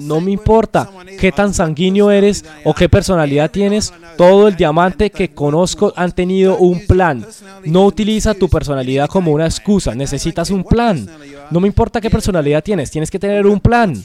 [0.00, 3.92] No me importa qué tan sanguíneo eres o qué personalidad tienes.
[4.16, 7.26] Todo el diamante que conozco han tenido un plan.
[7.64, 9.94] No utiliza tu personalidad como una excusa.
[9.94, 11.08] Necesitas un plan.
[11.50, 12.90] No me importa qué personalidad tienes.
[12.90, 14.02] Tienes que tener un plan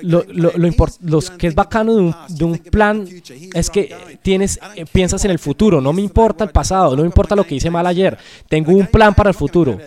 [0.00, 3.06] lo, lo, lo, que es bacano de un, plan
[3.54, 5.80] es que tienes, eh, piensas en el futuro.
[5.80, 8.16] No me importa el pasado, no me importa lo que hice mal ayer.
[8.48, 9.78] Tengo un plan para el futuro.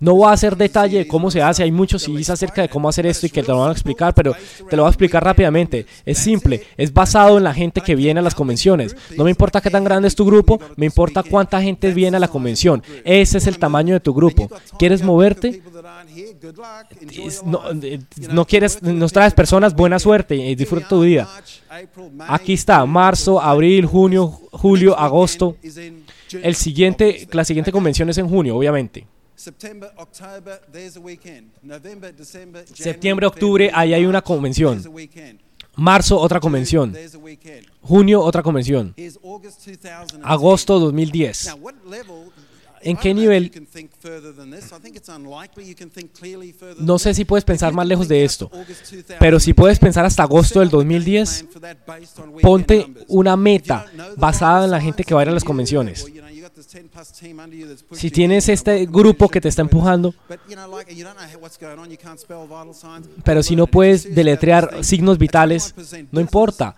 [0.00, 1.62] No voy a hacer detalle de cómo se hace.
[1.62, 4.14] Hay muchos CDs acerca de cómo hacer esto y que te lo van a explicar,
[4.14, 4.34] pero
[4.68, 5.86] te lo voy a explicar rápidamente.
[6.04, 8.96] Es simple, es basado en la gente que viene a las convenciones.
[9.16, 12.20] No me importa qué tan grande es tu grupo, me importa cuánta gente viene a
[12.20, 12.82] la convención.
[13.04, 14.50] Ese es el tamaño de tu grupo.
[14.78, 15.62] ¿Quieres moverte?
[17.44, 17.62] No,
[18.30, 21.28] no quieres nos traes personas, buena suerte y disfruta tu vida.
[22.28, 25.56] Aquí está, marzo, abril, junio, julio, agosto.
[26.32, 29.06] El siguiente, la siguiente convención es en junio, obviamente.
[32.74, 34.82] Septiembre, octubre, ahí hay una convención.
[35.76, 36.94] Marzo, otra convención.
[37.82, 38.94] Junio, otra convención.
[40.22, 41.56] Agosto 2010.
[42.82, 43.50] ¿En qué nivel?
[46.78, 48.50] No sé si puedes pensar más lejos de esto,
[49.18, 51.46] pero si puedes pensar hasta agosto del 2010,
[52.42, 56.06] ponte una meta basada en la gente que va a ir a las convenciones.
[57.92, 60.14] Si tienes este grupo que te está empujando,
[63.24, 65.74] pero si no puedes deletrear signos vitales,
[66.10, 66.76] no importa.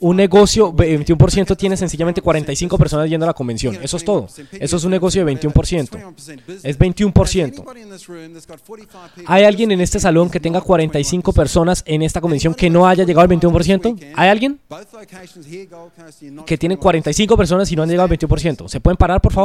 [0.00, 3.78] Un negocio, 21% tiene sencillamente 45 personas yendo a la convención.
[3.82, 4.28] Eso es todo.
[4.52, 6.14] Eso es un negocio de 21%.
[6.62, 7.64] Es 21%.
[9.26, 13.04] ¿Hay alguien en este salón que tenga 45 personas en esta convención que no haya
[13.04, 14.12] llegado al 21%?
[14.14, 14.60] ¿Hay alguien?
[16.46, 18.68] Que tiene 45 personas y no han llegado al 21%.
[18.68, 19.39] ¿Se pueden parar, por favor?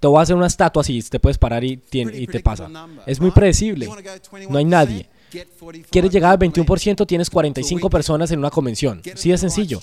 [0.00, 2.68] Te voy a hacer una estatua así, te puedes parar y, y te pasa.
[3.06, 3.88] Es muy predecible.
[4.48, 5.08] No hay nadie.
[5.90, 7.06] ¿Quieres llegar al 21%?
[7.06, 9.00] Tienes 45 personas en una convención.
[9.14, 9.80] Sí es sencillo.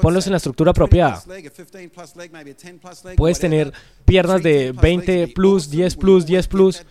[0.00, 1.22] Ponlos en la estructura apropiada.
[3.16, 3.72] Puedes tener
[4.04, 6.82] piernas de 20 plus, 10 plus, 10 plus.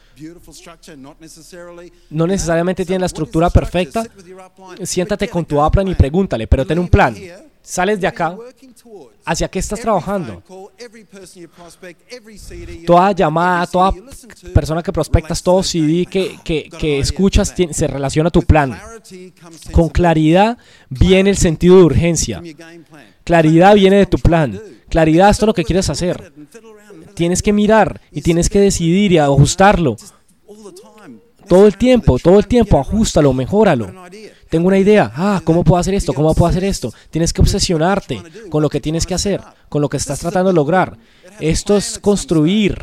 [2.10, 4.06] No necesariamente tienen la estructura perfecta.
[4.84, 7.16] Siéntate con tu upline y pregúntale, pero ten un plan.
[7.64, 8.36] Sales de acá,
[9.26, 10.42] ¿hacia qué estás trabajando?
[12.86, 13.94] Toda llamada, toda
[14.54, 18.78] persona que prospectas, todo CD que, que, escuchas se relaciona a tu plan.
[19.72, 20.58] Con claridad
[20.90, 22.42] viene el sentido de urgencia.
[23.24, 24.60] Claridad viene de tu plan.
[24.90, 26.34] Claridad, es lo que quieres hacer.
[27.14, 29.96] Tienes que mirar y tienes que decidir y ajustarlo.
[31.48, 33.92] Todo el tiempo, todo el tiempo, ajustalo, mejóralo.
[34.52, 35.10] Tengo una idea.
[35.16, 36.14] Ah, ¿cómo puedo hacer esto?
[36.14, 36.94] ¿Cómo puedo hacer esto?
[37.10, 40.56] Tienes que obsesionarte con lo que tienes que hacer, con lo que estás tratando de
[40.56, 40.98] lograr.
[41.40, 42.78] Esto es construir.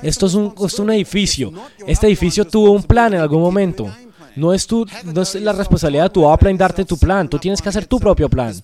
[0.00, 1.52] Esto es un, es un edificio.
[1.84, 3.92] Este edificio tuvo un plan en algún momento.
[4.36, 6.22] No es, tu, no es la responsabilidad de tu
[6.56, 7.28] darte tu plan.
[7.28, 8.54] Tú tienes que hacer tu propio plan.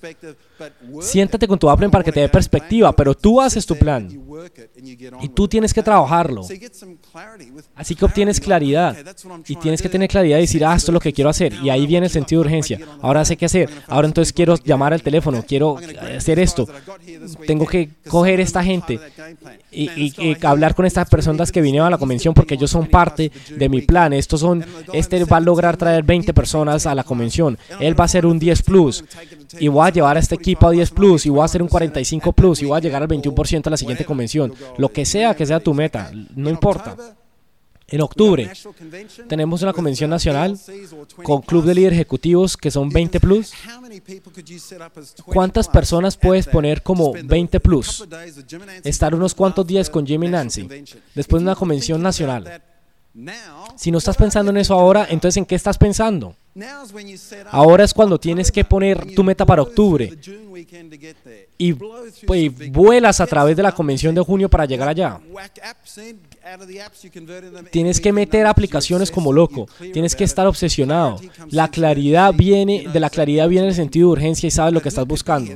[1.00, 4.08] Siéntate con tu upline para que te dé perspectiva, pero tú haces tu plan.
[5.20, 6.42] Y tú tienes que trabajarlo.
[7.74, 8.96] Así que obtienes claridad.
[9.46, 11.52] Y tienes que tener claridad y decir, ah, esto es lo que quiero hacer.
[11.62, 12.80] Y ahí viene el sentido de urgencia.
[13.00, 13.70] Ahora sé qué hacer.
[13.86, 15.42] Ahora entonces quiero llamar al teléfono.
[15.46, 15.78] Quiero
[16.16, 16.68] hacer esto.
[17.46, 18.98] Tengo que coger esta gente
[19.70, 23.68] y, hablar con estas personas que vinieron a la convención porque ellos son parte de
[23.68, 24.12] mi plan.
[24.12, 27.58] Estos son, este va a lograr traer 20 personas a la convención.
[27.80, 29.04] Él va a ser un 10 plus
[29.58, 31.68] y voy a llevar a este equipo a 10 plus y voy a hacer un
[31.68, 34.52] 45 plus y voy a llegar al 21% a la siguiente convención.
[34.76, 36.96] Lo que sea que sea tu meta, no importa.
[37.90, 38.50] En octubre
[39.28, 40.58] tenemos una convención nacional
[41.22, 43.52] con club de líderes ejecutivos que son 20 plus.
[45.24, 48.06] ¿Cuántas personas puedes poner como 20 plus?
[48.84, 50.68] Estar unos cuantos días con Jimmy Nancy
[51.14, 52.62] después de una convención nacional.
[53.76, 56.36] Si no estás pensando en eso ahora, entonces ¿en qué estás pensando?
[57.50, 60.10] Ahora es cuando tienes que poner tu meta para octubre.
[61.58, 65.20] y, pues, vuelas a través de la convención de junio para llegar allá.
[67.70, 69.68] Tienes que meter aplicaciones como loco.
[69.92, 71.20] Tienes que estar obsesionado.
[71.50, 74.88] La claridad viene, de la claridad viene el sentido de urgencia y sabes lo que
[74.88, 75.52] estás buscando.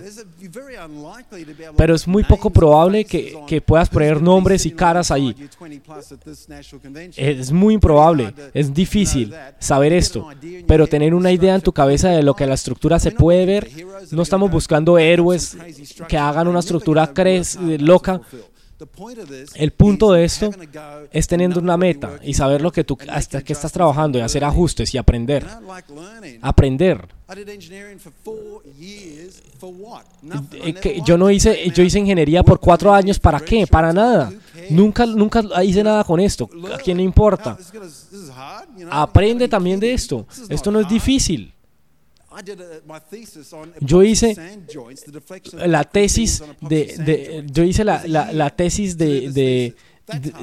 [1.77, 5.35] Pero es muy poco probable que, que puedas poner nombres y caras ahí.
[7.17, 8.35] Es muy improbable.
[8.53, 10.29] Es difícil saber esto.
[10.67, 13.71] Pero tener una idea en tu cabeza de lo que la estructura se puede ver,
[14.11, 15.57] no estamos buscando héroes
[16.09, 17.13] que hagan una estructura
[17.79, 18.21] loca,
[19.55, 20.51] el punto de esto
[21.11, 24.45] es teniendo una meta y saber lo que tú hasta que estás trabajando y hacer
[24.45, 25.47] ajustes y aprender.
[26.41, 27.09] Aprender.
[31.05, 33.19] Yo no hice, yo hice ingeniería por cuatro años.
[33.19, 33.67] ¿Para qué?
[33.67, 34.33] Para nada.
[34.71, 36.49] Nunca, nunca hice nada con esto.
[36.73, 37.57] ¿A quién le importa?
[38.91, 40.27] Aprende también de esto.
[40.49, 41.53] Esto no es difícil.
[43.81, 44.37] Yo hice
[45.67, 49.75] la tesis de, yo hice la, la, tesis de, de,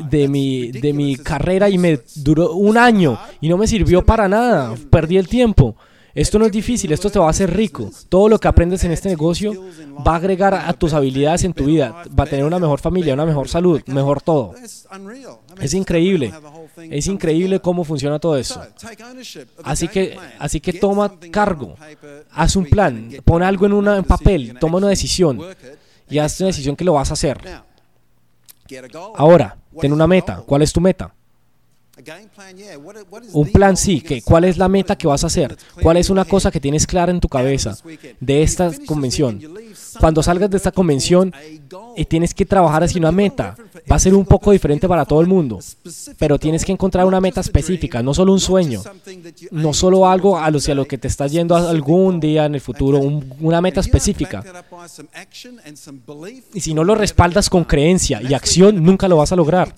[0.10, 4.28] de, mi, de mi carrera y me duró un año y no me sirvió para
[4.28, 5.76] nada, perdí el tiempo.
[6.14, 7.90] Esto no es difícil, esto te va a hacer rico.
[8.10, 9.54] Todo lo que aprendes en este negocio
[10.06, 13.14] va a agregar a tus habilidades en tu vida, va a tener una mejor familia,
[13.14, 14.54] una mejor salud, mejor todo.
[15.62, 16.34] Es increíble.
[16.90, 18.62] Es increíble cómo funciona todo eso.
[19.64, 21.76] Así que, así que toma cargo,
[22.32, 25.40] haz un plan, pon algo en, un papel, toma una decisión
[26.10, 27.40] y haz una decisión que lo vas a hacer.
[29.16, 30.44] Ahora, ten una meta.
[30.46, 31.14] ¿Cuál es tu meta?
[33.34, 36.24] Un plan sí, que cuál es la meta que vas a hacer, cuál es una
[36.24, 37.78] cosa que tienes clara en tu cabeza
[38.20, 39.42] de esta convención.
[40.00, 41.34] Cuando salgas de esta convención
[41.96, 43.56] y tienes que trabajar hacia una meta,
[43.90, 45.60] va a ser un poco diferente para todo el mundo,
[46.18, 48.82] pero tienes que encontrar una meta específica, no solo un sueño,
[49.52, 53.00] no solo algo hacia lo que te estás yendo algún día en el futuro,
[53.40, 54.44] una meta específica.
[56.54, 59.74] Y si no lo respaldas con creencia y acción, nunca lo vas a lograr.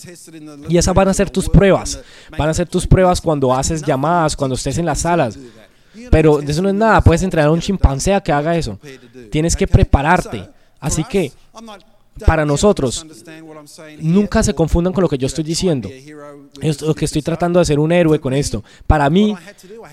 [0.70, 2.00] Y esas van a ser tus pruebas.
[2.38, 5.38] Van a ser tus pruebas cuando haces llamadas, cuando estés en las salas.
[6.10, 7.02] Pero eso no es nada.
[7.02, 8.80] Puedes entrenar a un chimpancé a que haga eso.
[9.32, 10.48] Tienes que prepararte.
[10.80, 11.32] Así que,
[12.26, 13.06] para nosotros,
[14.00, 15.90] nunca se confundan con lo que yo estoy diciendo.
[16.82, 18.64] Lo que estoy tratando de hacer un héroe con esto.
[18.88, 19.36] Para mí,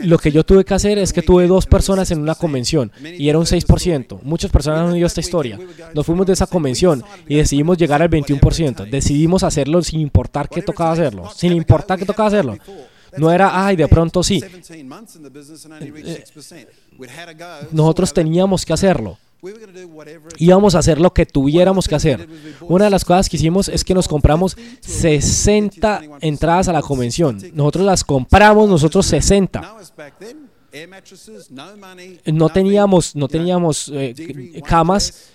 [0.00, 3.28] lo que yo tuve que hacer es que tuve dos personas en una convención y
[3.28, 4.20] era un 6%.
[4.22, 5.58] Muchas personas han oído esta historia.
[5.94, 8.88] Nos fuimos de esa convención y decidimos llegar al 21%.
[8.90, 11.30] Decidimos hacerlo sin importar qué tocaba hacerlo.
[11.34, 12.56] Sin importar qué tocaba hacerlo.
[13.16, 14.42] No era, ay, de pronto sí.
[15.80, 16.24] Eh,
[17.72, 19.18] nosotros teníamos que hacerlo.
[20.38, 22.28] Íbamos a hacer lo que tuviéramos que hacer.
[22.62, 27.40] Una de las cosas que hicimos es que nos compramos 60 entradas a la convención.
[27.54, 29.76] Nosotros las compramos, nosotros 60.
[32.26, 35.30] No teníamos, no teníamos eh, camas.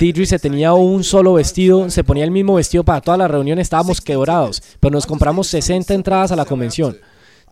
[0.00, 3.60] Didri se tenía un solo vestido, se ponía el mismo vestido para toda la reunión,
[3.60, 6.96] estábamos quebrados, pero nos compramos 60 entradas a la convención.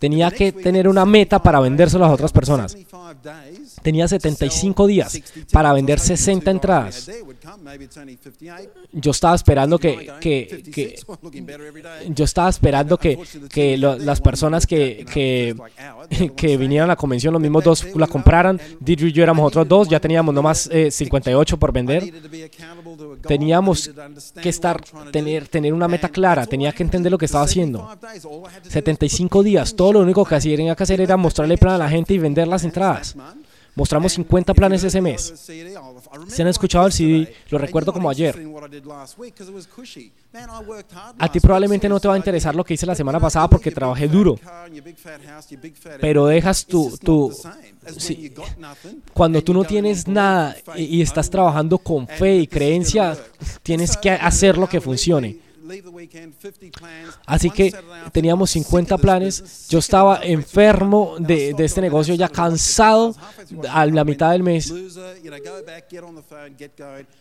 [0.01, 2.77] Tenía que tener una meta para vendérselo a las otras personas.
[3.83, 5.21] Tenía 75 días
[5.53, 7.11] para vender 60 entradas.
[8.93, 10.97] Yo estaba esperando que, que,
[12.09, 15.55] yo estaba esperando que, que las personas que, que,
[16.37, 18.61] que, vinieran a la convención, los mismos dos la compraran.
[18.81, 22.13] Didri y yo éramos otros dos, ya teníamos nomás 58 eh, por vender.
[23.27, 23.91] Teníamos
[24.41, 27.89] que estar, tener, tener una meta clara, tenía que entender lo que estaba haciendo.
[28.69, 32.15] 75 días, todo lo único que hacía que hacer era mostrarle plan a la gente
[32.15, 33.17] y vender las entradas.
[33.75, 35.33] Mostramos 50 planes ese mes.
[36.29, 38.37] Si han escuchado el CD, lo recuerdo como ayer.
[41.19, 43.71] A ti probablemente no te va a interesar lo que hice la semana pasada porque
[43.71, 44.39] trabajé duro.
[46.01, 46.97] Pero dejas tu...
[46.99, 47.33] tu
[49.13, 53.17] cuando tú no tienes nada y estás trabajando con fe y creencia,
[53.63, 55.50] tienes que hacer lo que funcione.
[57.27, 57.73] Así que
[58.13, 59.69] teníamos 50 planes.
[59.69, 63.15] Yo estaba enfermo de, este negocio, ya cansado
[63.69, 64.73] a la mitad del mes.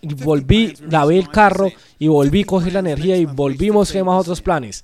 [0.01, 4.83] Y volví, lavé el carro y volví, cogí la energía y volvimos a otros planes.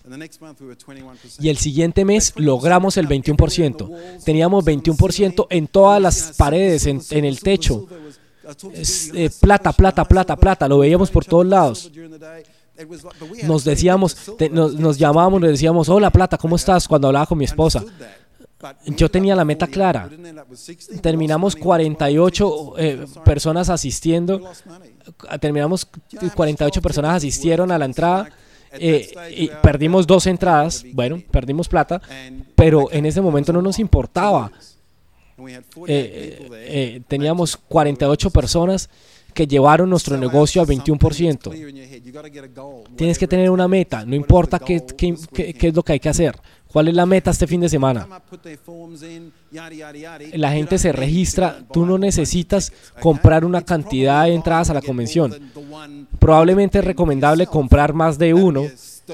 [1.40, 4.24] Y el siguiente mes logramos el 21%.
[4.24, 7.88] Teníamos 21% en todas las paredes, en, el techo.
[8.74, 10.68] Eh, plata, plata, plata, plata.
[10.68, 11.92] Lo veíamos por todos lados.
[13.44, 14.18] Nos decíamos,
[14.52, 16.88] nos, llamábamos, nos decíamos, hola Plata, ¿cómo estás?
[16.88, 17.84] Cuando hablaba con mi esposa.
[18.86, 20.10] Yo tenía la meta clara.
[21.02, 24.50] Terminamos 48 eh, personas asistiendo.
[25.40, 25.88] Terminamos
[26.34, 28.30] 48 personas asistieron a la entrada.
[28.74, 30.84] Eh, y perdimos dos entradas.
[30.94, 32.02] Bueno, perdimos plata.
[32.56, 34.52] Pero en ese momento no nos importaba.
[35.88, 38.90] Eh, teníamos 48 personas
[39.36, 41.52] que llevaron nuestro negocio al 21%.
[42.96, 46.08] Tienes que tener una meta, no importa qué, qué, qué, es lo que hay que
[46.08, 46.38] hacer.
[46.72, 48.08] ¿Cuál es la meta este fin de semana?
[50.34, 52.72] La gente se registra, tú no necesitas
[53.02, 55.52] comprar una cantidad de entradas a la convención.
[56.18, 58.64] Probablemente es recomendable comprar más de uno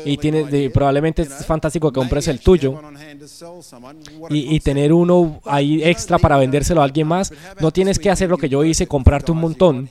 [0.05, 2.79] y tiene, probablemente es fantástico que compres el tuyo
[4.29, 7.33] y, y, tener uno ahí extra para vendérselo a alguien más.
[7.59, 9.89] No tienes que hacer lo que yo hice, comprarte un montón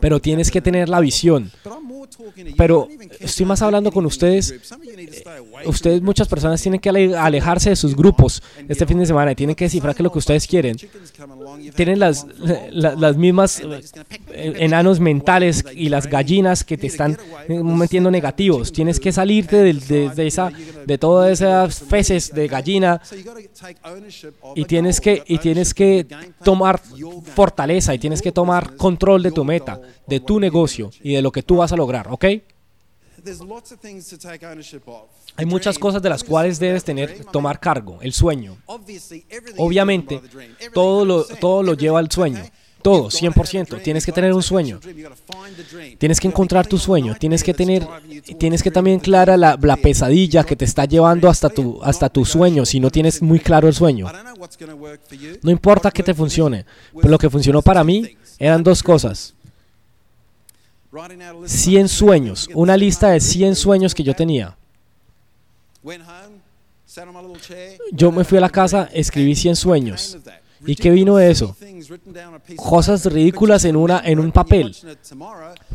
[0.00, 1.50] pero tienes que tener la visión.
[2.56, 2.86] Pero
[3.18, 4.54] estoy más hablando con ustedes.
[5.64, 9.56] Ustedes, muchas personas tienen que alejarse de sus grupos este fin de semana y tienen
[9.56, 10.76] que descifrar qué es lo que ustedes quieren.
[11.74, 12.26] Tienen las,
[12.70, 17.16] las, mismas eh, enanos mentales y las gallinas que te están
[17.48, 18.70] metiendo negativos.
[18.70, 20.50] Tienes que salirte de, de, esa,
[20.86, 23.00] de todas esas feces de gallina
[24.54, 26.06] y tienes que, y tienes que
[26.44, 26.78] tomar
[27.34, 31.22] fortaleza y tienes que tomar tomar control de tu meta, de tu negocio y de
[31.22, 32.24] lo que tú vas a lograr, ¿ok?
[35.36, 37.98] Hay muchas cosas de las cuales debes tener, tomar cargo.
[38.02, 38.56] El sueño.
[39.58, 40.20] Obviamente,
[40.74, 42.42] todo lo, todo lo lleva al sueño.
[42.82, 43.80] Todo, 100%.
[43.80, 44.80] Tienes que tener un sueño.
[45.98, 47.14] Tienes que encontrar tu sueño.
[47.16, 47.86] Tienes que tener,
[48.40, 52.24] tienes que también clara la, la, pesadilla que te está llevando hasta tu, hasta tu
[52.24, 54.08] sueño si no tienes muy claro el sueño.
[55.42, 59.34] No importa que te funcione, pero lo que funcionó para mí eran dos cosas.
[61.46, 64.56] 100 sueños, una lista de 100 sueños que yo tenía.
[67.92, 70.18] Yo me fui a la casa, escribí 100 sueños.
[70.66, 71.56] ¿Y qué vino de eso?
[72.56, 74.76] Cosas ridículas en, una, en un papel.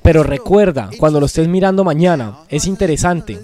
[0.02, 3.40] Pero recuerda, cuando lo estés mirando mañana, es interesante.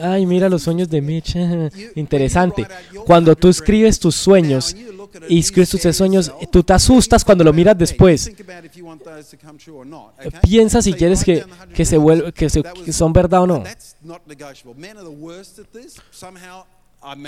[0.00, 1.36] Ay, mira los sueños de Mitch.
[1.94, 2.66] interesante.
[3.06, 4.76] Cuando tú escribes tus sueños
[5.28, 8.30] y escribes tus sueños, tú te asustas cuando lo miras después.
[10.42, 11.44] Piensa si quieres que,
[11.74, 12.48] que, se vuelve, que,
[12.84, 13.64] que son verdad o no.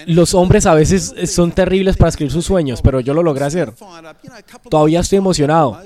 [0.06, 3.72] Los hombres a veces son terribles para escribir sus sueños, pero yo lo logré hacer.
[4.68, 5.78] Todavía estoy emocionado.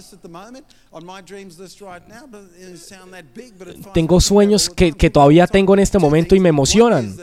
[3.93, 7.15] Tengo sueños que, que todavía tengo en este momento y me emocionan.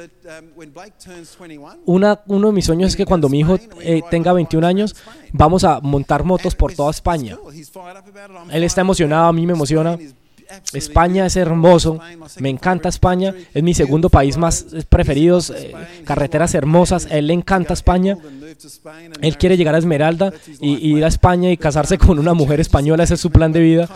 [1.86, 4.96] Una, uno de mis sueños es que cuando mi hijo eh, tenga 21 años,
[5.32, 7.38] vamos a montar motos por toda España.
[8.52, 9.98] Él está emocionado, a mí me emociona.
[10.74, 12.00] España es hermoso,
[12.40, 15.74] me encanta España, es mi segundo país más preferido, eh,
[16.06, 18.18] carreteras hermosas, él le encanta España,
[19.22, 23.04] él quiere llegar a Esmeralda y, ir a España y casarse con una mujer española,
[23.04, 23.90] ese es su plan de vida.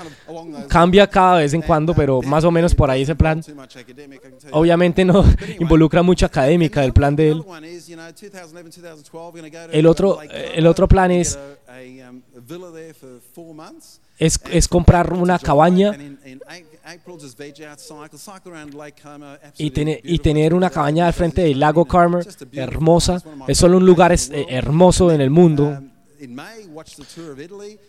[0.68, 3.42] Cambia cada vez en cuando, pero más o menos por ahí ese plan.
[4.52, 5.24] Obviamente no
[5.60, 7.44] involucra mucha académica el plan de él.
[9.72, 11.38] El otro, el otro plan es
[14.18, 15.98] es, es comprar una cabaña
[19.58, 19.74] y,
[20.14, 23.22] y tener una cabaña al frente del lago Carmer, hermosa.
[23.48, 25.82] Es solo un lugar eh, hermoso en el mundo.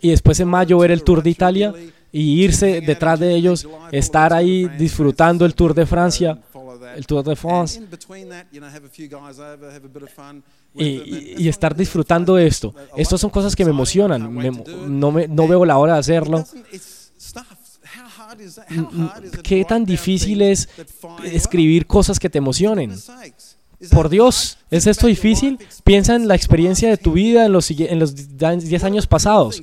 [0.01, 1.73] Y después en mayo ver el Tour de Italia
[2.11, 6.37] y irse detrás de ellos, estar ahí disfrutando el Tour de Francia,
[6.95, 7.81] el Tour de France
[10.77, 12.73] y, estar disfrutando de esto.
[12.95, 14.33] Estas son cosas que me emocionan.
[14.87, 16.45] no, me, no veo la hora de hacerlo.
[19.43, 20.67] ¿Qué tan difícil es
[21.23, 22.93] escribir cosas que te emocionen?
[23.91, 25.59] Por Dios, ¿es esto difícil?
[25.83, 29.61] Piensa en la experiencia de tu vida en los, en los 10 años pasados.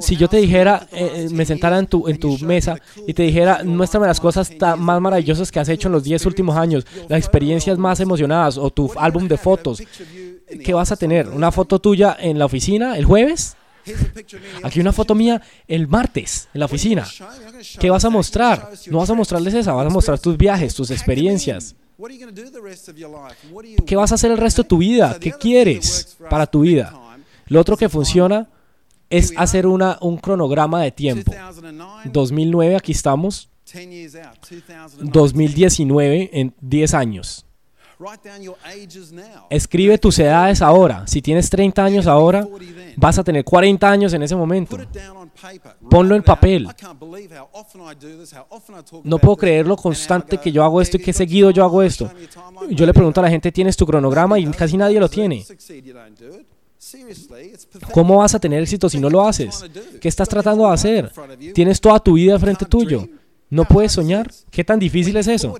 [0.00, 3.22] Si yo te dijera, eh, eh, me sentara en tu, en tu mesa y te
[3.22, 7.20] dijera, muéstrame las cosas más maravillosas que has hecho en los 10 últimos años, las
[7.20, 9.80] experiencias más emocionadas o tu álbum de fotos,
[10.64, 11.28] ¿qué vas a tener?
[11.28, 13.56] ¿Una foto tuya en la oficina el jueves?
[14.64, 17.06] Aquí una foto mía el martes en la oficina.
[17.78, 18.70] ¿Qué vas a mostrar?
[18.90, 21.76] No vas a mostrarles esa, vas a mostrar tus viajes, tus experiencias.
[23.86, 25.18] ¿Qué vas a hacer el resto de tu vida?
[25.20, 26.92] ¿Qué quieres para tu vida?
[27.46, 28.48] Lo otro que funciona
[29.10, 31.32] es hacer una, un cronograma de tiempo.
[32.06, 33.50] 2009, aquí estamos.
[35.00, 37.46] 2019, en 10 años.
[39.50, 41.06] Escribe tus edades ahora.
[41.06, 42.46] Si tienes 30 años ahora,
[42.96, 44.76] vas a tener 40 años en ese momento.
[45.88, 46.68] Ponlo en papel.
[49.04, 52.10] No puedo creer lo constante que yo hago esto y que seguido yo hago esto.
[52.70, 54.38] Yo le pregunto a la gente, ¿tienes tu cronograma?
[54.38, 55.44] Y casi nadie lo tiene.
[57.92, 59.64] ¿Cómo vas a tener éxito si no lo haces?
[60.00, 61.12] ¿Qué estás tratando de hacer?
[61.54, 63.08] Tienes toda tu vida frente tuyo.
[63.50, 64.30] ¿No puedes soñar?
[64.50, 65.54] ¿Qué tan difícil es eso?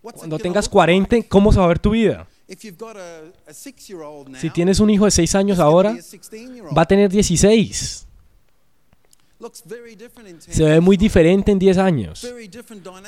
[0.00, 2.26] Cuando tengas 40, ¿cómo se va a ver tu vida?
[4.40, 5.96] Si tienes un hijo de 6 años ahora,
[6.76, 8.06] va a tener 16.
[10.38, 12.26] Se ve muy diferente en 10 años.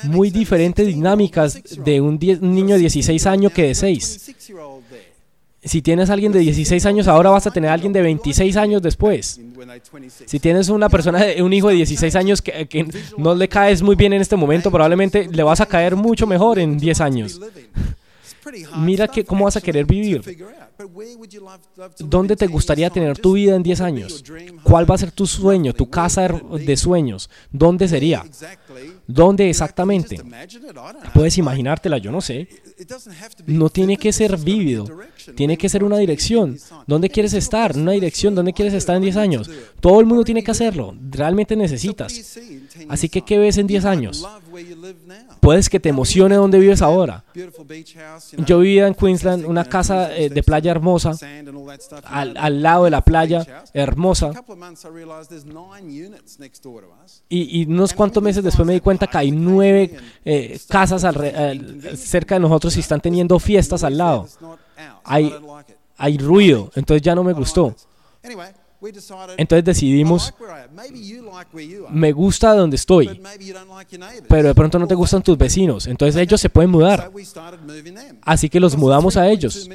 [0.03, 4.35] Muy diferentes dinámicas de un, un niño de 16 años que de 6.
[5.65, 8.81] Si tienes alguien de 16 años ahora, vas a tener a alguien de 26 años
[8.81, 9.39] después.
[10.25, 12.85] Si tienes una persona, un hijo de 16 años que, que
[13.17, 16.59] no le caes muy bien en este momento, probablemente le vas a caer mucho mejor
[16.59, 17.39] en 10 años.
[18.77, 20.21] Mira que, cómo vas a querer vivir.
[21.99, 24.23] ¿Dónde te gustaría tener tu vida en 10 años?
[24.63, 27.29] ¿Cuál va a ser tu sueño, tu casa de sueños?
[27.51, 28.23] ¿Dónde sería?
[29.07, 30.21] ¿Dónde exactamente?
[31.13, 32.47] Puedes imaginártela, yo no sé.
[33.45, 34.85] No tiene que ser vívido,
[35.35, 36.57] tiene que ser una dirección.
[36.87, 37.75] ¿Dónde quieres estar?
[37.77, 39.49] Una dirección, ¿dónde quieres estar en 10 años?
[39.79, 42.37] Todo el mundo tiene que hacerlo, realmente necesitas.
[42.89, 44.27] Así que, ¿qué ves en 10 años?
[45.39, 47.25] Puedes que te emocione donde vives ahora.
[48.45, 51.11] Yo vivía en Queensland, una casa eh, de playa hermosa,
[52.05, 54.31] al, lado de la playa, hermosa.
[57.29, 59.95] Y, unos cuantos meses después me di cuenta que hay nueve
[60.25, 61.01] eh, casas
[61.95, 64.27] cerca de nosotros y están teniendo fiestas al lado.
[65.03, 65.33] Hay,
[65.97, 67.75] hay ruido, entonces ya no me gustó.
[69.37, 70.33] Entonces decidimos,
[71.89, 73.21] me gusta donde estoy,
[74.27, 77.09] pero de pronto no te gustan tus vecinos, entonces ellos se pueden mudar.
[78.21, 79.69] Así que los mudamos a ellos.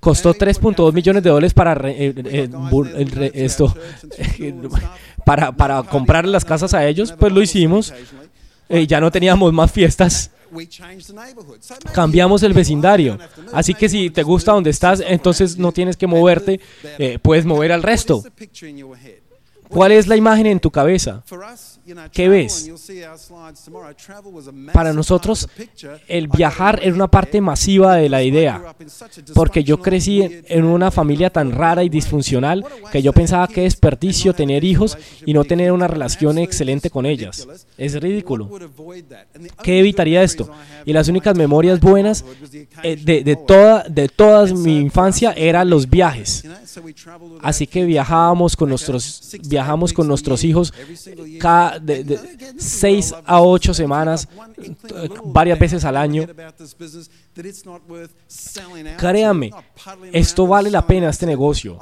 [0.00, 3.74] Costó 3.2 millones de dólares para eh, eh, esto,
[5.24, 7.92] para, para comprar las casas a ellos, pues lo hicimos.
[8.68, 10.30] Eh, ya no teníamos más fiestas.
[11.94, 13.18] cambiamos el vecindario.
[13.52, 16.60] Así que si te gusta donde estás, entonces no tienes que moverte,
[16.98, 18.22] eh, puedes mover al resto.
[19.68, 21.22] ¿Cuál es la imagen en tu cabeza?
[22.12, 22.70] ¿Qué ves?
[24.72, 25.48] Para nosotros,
[26.06, 28.74] el viajar era una parte masiva de la idea,
[29.34, 34.32] porque yo crecí en una familia tan rara y disfuncional que yo pensaba que desperdicio
[34.32, 37.48] tener hijos y no tener una relación excelente con ellas.
[37.76, 38.50] Es ridículo.
[39.62, 40.50] ¿Qué evitaría esto?
[40.84, 42.24] Y las únicas memorias buenas
[42.82, 46.44] eh, de, de, toda, de toda mi infancia eran los viajes.
[47.42, 50.72] Así que viajábamos con nuestros, viajamos con nuestros hijos
[51.38, 52.18] cada de,
[52.56, 54.28] seis a ocho semanas,
[55.24, 56.26] varias veces al año.
[58.98, 59.50] Créame,
[60.12, 61.78] esto vale la pena este negocio.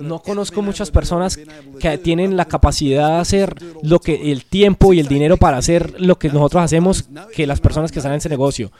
[0.00, 1.38] No conozco muchas personas
[1.78, 6.00] que tienen la capacidad de hacer lo que el tiempo y el dinero para hacer
[6.00, 8.72] lo que nosotros hacemos que las personas que están en ese negocio.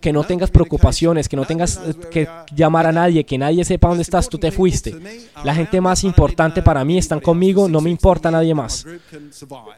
[0.00, 1.80] Que no tengas preocupaciones, que no tengas
[2.10, 4.96] que llamar a nadie, que nadie sepa dónde estás, tú te fuiste.
[5.44, 8.84] La gente más importante para mí están conmigo, no me importa nadie más.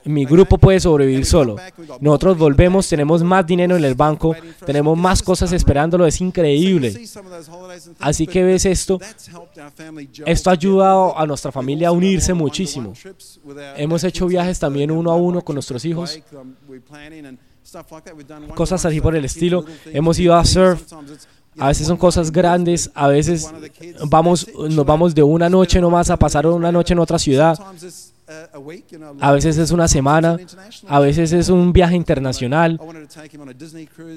[0.04, 1.56] Mi grupo puede sobrevivir solo.
[2.00, 7.06] Nosotros volvemos, tenemos más dinero en el banco, tenemos más cosas esperándolo, es increíble.
[7.98, 8.98] Así que ves esto,
[10.24, 12.92] esto ha ayudado a nuestra familia a unirse muchísimo.
[13.76, 16.20] Hemos hecho viajes también uno a uno con nuestros hijos,
[18.54, 19.64] cosas así por el estilo.
[19.86, 20.82] Hemos ido a surf.
[21.60, 23.52] A veces son cosas grandes, a veces
[24.08, 27.58] vamos, nos vamos de una noche nomás a pasar una noche en otra ciudad.
[29.20, 30.38] A veces es una semana,
[30.88, 32.80] a veces es un viaje internacional,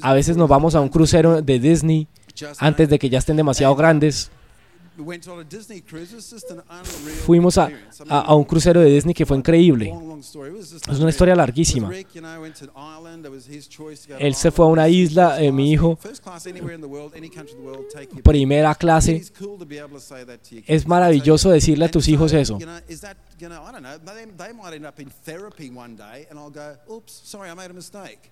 [0.02, 2.08] a veces nos vamos a un crucero de Disney
[2.60, 4.32] antes de que ya estén demasiado grandes.
[7.26, 7.70] Fuimos a,
[8.10, 9.94] a, un crucero de Disney que fue increíble.
[10.89, 11.91] Es una historia larguísima.
[14.20, 15.98] Él se fue a una isla, eh, mi hijo,
[18.24, 19.24] primera clase.
[20.68, 22.60] Es maravilloso decirle a tus hijos eso.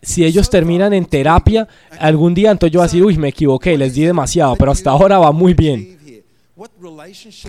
[0.02, 1.68] Si ellos terminan en terapia,
[2.00, 4.92] algún día entonces yo voy a decir, uy, me equivoqué, les di demasiado, pero hasta
[4.92, 6.01] ahora va muy bien.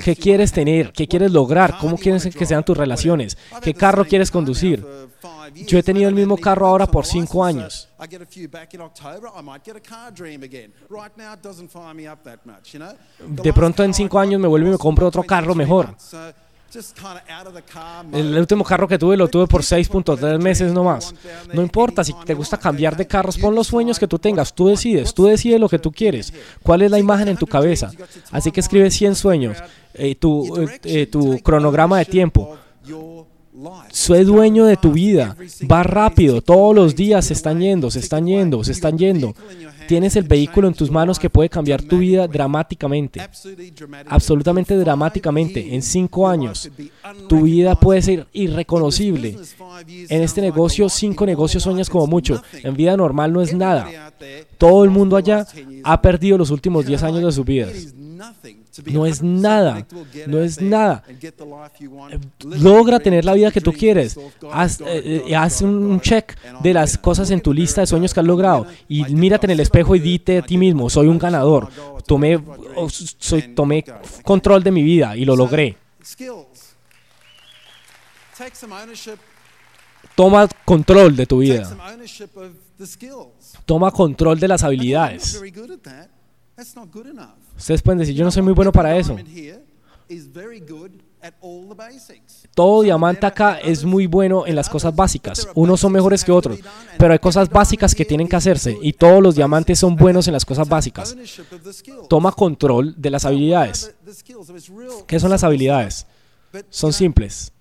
[0.05, 0.93] ¿Qué quieres tener?
[0.93, 1.79] ¿Qué quieres lograr?
[1.79, 3.37] ¿Cómo quieres que sean tus relaciones?
[3.63, 4.87] ¿Qué carro quieres conducir?
[5.67, 7.89] Yo he tenido el mismo carro ahora por cinco años.
[13.29, 15.95] De pronto en cinco años me vuelvo y me compro otro carro mejor.
[18.13, 21.15] El último carro que tuve lo tuve por 6.3 meses nomás.
[21.53, 24.69] No importa si te gusta cambiar de carros, pon los sueños que tú tengas, tú
[24.69, 26.33] decides, tú decides lo que tú quieres.
[26.63, 27.91] ¿Cuál es la imagen en tu cabeza?
[28.31, 29.59] Así que escribe 100 sueños,
[29.95, 32.57] eh, tu, eh, tu cronograma de tiempo.
[33.91, 35.37] Soy dueño de tu vida.
[35.71, 36.41] Va rápido.
[36.41, 39.35] Todos los días se están yendo, se están yendo, se están yendo.
[39.87, 43.21] Tienes el vehículo en tus manos que puede cambiar tu vida dramáticamente.
[44.07, 45.75] Absolutamente dramáticamente.
[45.75, 46.71] En cinco años,
[47.29, 49.37] tu vida puede ser irreconocible.
[50.09, 52.43] En este negocio, cinco negocios sueñas como mucho.
[52.63, 54.13] En vida normal no es nada.
[54.59, 55.47] Todo el mundo allá
[55.85, 57.95] ha perdido los últimos diez años de sus vidas.
[58.87, 59.87] No es nada,
[60.27, 61.05] no es nada.
[62.45, 64.19] Logra tener la vida que tú quieres.
[64.51, 68.21] Haz, eh, eh, haz, un check de las cosas en tu lista de sueños que
[68.21, 71.69] has logrado y mírate en el espejo y dite a ti mismo, soy un ganador.
[72.07, 72.43] Tomé,
[73.19, 73.85] soy, tomé
[74.23, 75.77] control de mi vida y lo logré.
[80.15, 81.77] Toma control de tu vida.
[83.65, 85.41] Toma control de las habilidades.
[87.57, 89.17] Ustedes pueden decir, yo no soy muy bueno para eso.
[92.55, 95.49] Todo diamante acá es muy bueno en las cosas básicas.
[95.55, 96.59] Unos son mejores que otros,
[96.99, 100.33] pero hay cosas básicas que tienen que hacerse y todos los diamantes son buenos en
[100.33, 101.17] las cosas básicas.
[102.09, 103.95] Toma control de las habilidades.
[105.07, 106.07] ¿Qué son las habilidades?
[106.69, 107.52] Son simples.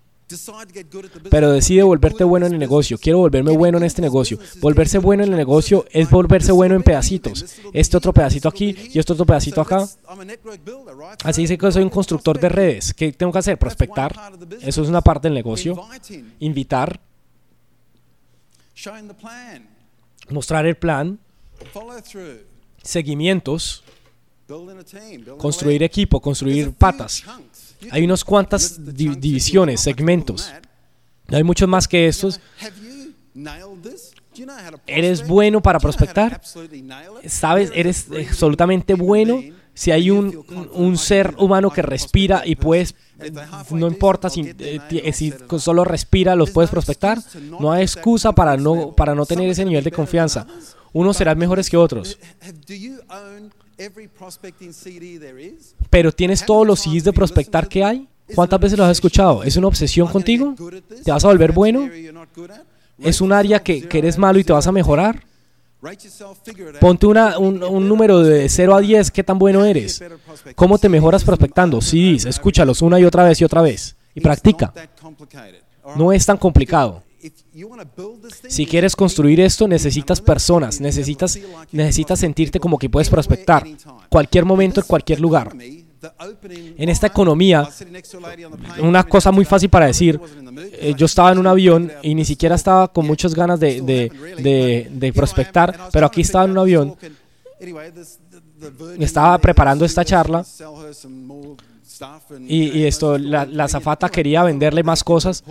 [1.30, 2.98] Pero decide volverte bueno en el negocio.
[2.98, 4.38] Quiero volverme bueno en este negocio.
[4.60, 7.44] Volverse bueno en el negocio es volverse bueno en pedacitos.
[7.72, 9.88] Este otro pedacito aquí y este otro pedacito acá.
[11.24, 12.94] Así dice que soy un constructor de redes.
[12.94, 13.58] ¿Qué tengo que hacer?
[13.58, 14.14] Prospectar.
[14.60, 15.80] Eso es una parte del negocio.
[16.40, 17.00] Invitar.
[20.30, 21.18] Mostrar el plan.
[22.82, 23.84] Seguimientos.
[25.38, 27.24] Construir equipo, construir patas.
[27.90, 30.52] Hay unas cuantas divisiones, segmentos.
[31.28, 32.40] Hay muchos más que estos.
[34.86, 36.40] ¿Eres bueno para prospectar?
[37.26, 37.70] ¿Sabes?
[37.74, 39.40] ¿Eres absolutamente bueno?
[39.74, 42.94] si hay un, un ser humano que respira y puedes,
[43.70, 47.18] no importa si, eh, si solo respira, los puedes prospectar,
[47.58, 50.46] no hay excusa para no, para no tener ese nivel de confianza.
[50.92, 52.18] Unos serán mejores que otros.
[55.90, 58.08] Pero tienes todos los CDs de prospectar que hay.
[58.34, 59.42] ¿Cuántas veces los has escuchado?
[59.42, 60.54] ¿Es una obsesión contigo?
[61.04, 61.88] ¿Te vas a volver bueno?
[62.98, 65.22] ¿Es un área que, que eres malo y te vas a mejorar?
[66.80, 70.02] Ponte una, un, un, número de 0 a 10, ¿qué tan bueno eres?
[70.54, 71.80] ¿Cómo te mejoras prospectando?
[71.80, 73.96] CDs, escúchalos una y otra vez y otra vez.
[74.14, 74.72] Y practica.
[75.96, 77.02] No es tan complicado.
[78.48, 81.38] Si quieres construir esto, necesitas personas, necesitas,
[81.70, 83.64] necesitas sentirte como que puedes prospectar
[84.08, 85.54] cualquier momento, en cualquier lugar.
[85.54, 87.68] En esta economía,
[88.80, 90.20] una cosa muy fácil para decir,
[90.72, 94.88] eh, yo estaba en un avión y ni siquiera estaba con muchas ganas de, de,
[94.90, 96.96] de, prospectar, pero aquí estaba en un avión,
[98.98, 100.44] estaba preparando esta charla
[102.48, 105.44] y, y esto, la, la zafata quería venderle más cosas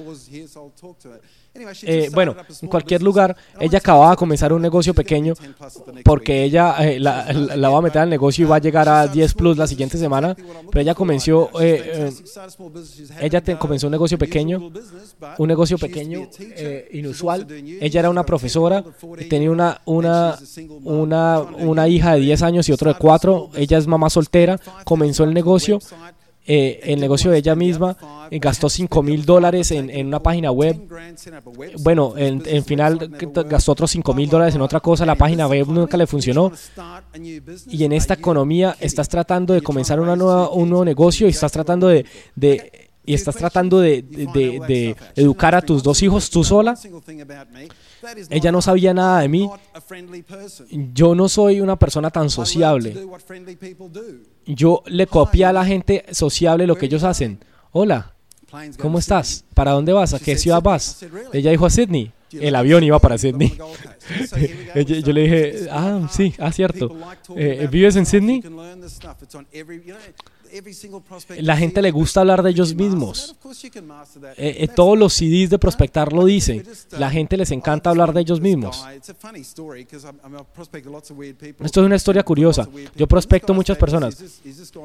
[1.84, 5.34] eh, bueno, en cualquier lugar, ella acababa de comenzar un negocio pequeño
[6.04, 9.34] porque ella eh, la, va a meter al negocio y va a llegar a 10
[9.34, 12.10] plus la siguiente semana, pero ella comenzó, eh,
[13.20, 14.72] ella comenzó un negocio pequeño,
[15.38, 16.30] un negocio pequeño
[16.92, 17.46] inusual.
[17.50, 18.84] Ella era una profesora,
[19.30, 20.38] tenía una, una,
[20.84, 25.26] una, una hija de 10 años y otro de 4, ella es mamá soltera, comenzó
[25.26, 25.80] el negocio
[26.54, 27.96] eh, el negocio de ella misma
[28.30, 30.86] eh, gastó 5 mil dólares en, una página web.
[31.80, 33.10] Bueno, en, en final
[33.48, 35.06] gastó otros 5 mil dólares en otra cosa.
[35.06, 36.52] La página web nunca le funcionó.
[37.70, 41.54] Y en esta economía estás tratando de comenzar una nueva, un nuevo negocio y estás
[41.54, 46.78] tratando de, de y estás tratando de, de, educar a tus dos hijos tú sola.
[48.30, 49.50] Ella no sabía nada de mí.
[50.94, 52.96] Yo no soy una persona tan sociable
[54.46, 57.40] yo le copié a la gente sociable lo que ellos hacen.
[57.72, 58.14] Hola,
[58.80, 59.46] ¿cómo estás?
[59.54, 60.14] ¿Para dónde vas?
[60.14, 61.04] ¿A qué ciudad vas?
[61.34, 62.12] Ella dijo a Sydney.
[62.32, 63.58] El avión iba para Sydney.
[65.04, 66.96] yo le dije, ah, sí, ah, cierto.
[67.36, 68.42] Eh, ¿Vives en Sydney?
[71.40, 73.36] La gente le gusta hablar de ellos mismos.
[74.38, 76.64] Eh, eh, todos los CDs de prospectar lo dicen.
[76.92, 78.84] La gente les encanta hablar de ellos mismos.
[81.60, 82.68] Esto es una historia curiosa.
[82.96, 84.22] Yo prospecto muchas personas.
[84.22, 84.82] Eso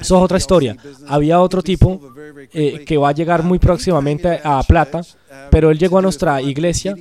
[0.00, 0.76] es otra historia.
[1.08, 2.00] Había otro tipo
[2.52, 5.02] eh, que va a llegar muy próximamente a Plata,
[5.50, 6.94] pero él llegó a nuestra iglesia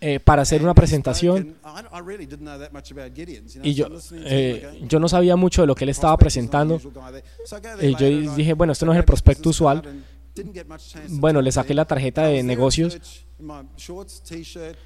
[0.00, 1.56] eh, para hacer una presentación.
[3.62, 6.80] Y yo, eh, yo no sabía mucho de lo que él estaba presentando.
[7.80, 9.82] Y yo dije, bueno, esto no es el prospecto usual.
[11.08, 13.24] Bueno, le saqué la tarjeta de negocios.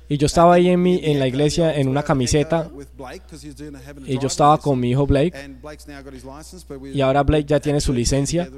[0.09, 2.71] Y yo estaba ahí en, mi, en la iglesia en una camiseta.
[4.07, 5.59] y yo estaba con mi hijo Blake.
[6.93, 8.49] Y ahora Blake ya tiene su licencia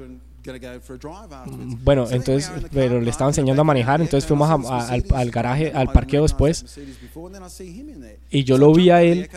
[1.83, 6.79] bueno, entonces, pero le estaba enseñando a manejar, entonces fuimos al, garaje, al parqueo después,
[8.29, 9.29] y yo lo vi a él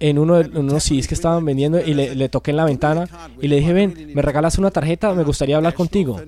[0.00, 3.08] en uno de unos CDs que estaban vendiendo y le, toqué en la ventana
[3.40, 5.12] y le dije, ven, ¿me regalas una tarjeta?
[5.14, 6.20] Me gustaría hablar contigo.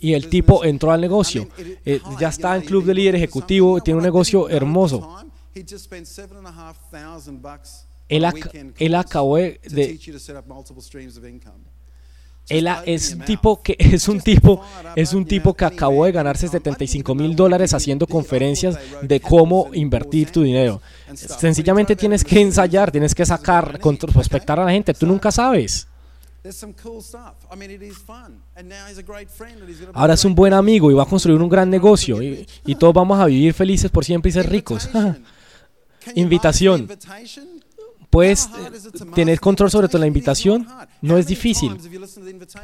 [0.00, 1.48] Y el tipo entró al negocio.
[1.84, 5.24] Eh, ya está en club de líder ejecutivo, tiene un negocio hermoso.
[8.08, 8.24] Él,
[8.78, 9.58] él acabó de,
[12.48, 14.62] él es tipo que es un tipo
[14.96, 20.30] es un tipo que acabó de ganarse 75 mil dólares haciendo conferencias de cómo invertir
[20.30, 20.80] tu dinero.
[21.14, 24.94] Sencillamente tienes que ensayar, tienes que sacar, prospectar a la gente.
[24.94, 25.86] Tú nunca sabes.
[29.94, 32.92] Ahora es un buen amigo y va a construir un gran negocio y, y todos
[32.92, 34.90] vamos a vivir felices por siempre y ser ricos.
[36.16, 36.88] Invitación.
[38.12, 38.46] ¿Puedes
[39.14, 40.68] tener control sobre toda la invitación?
[41.00, 41.78] No es difícil.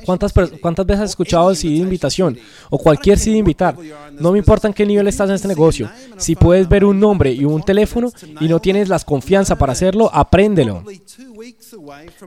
[0.04, 0.30] ¿Cuántas,
[0.60, 2.36] ¿Cuántas veces has escuchado el CD invitación?
[2.68, 3.74] O cualquier CD de invitar.
[4.20, 5.90] No me importa en qué nivel estás en este negocio.
[6.18, 10.10] Si puedes ver un nombre y un teléfono y no tienes la confianza para hacerlo,
[10.12, 10.84] apréndelo.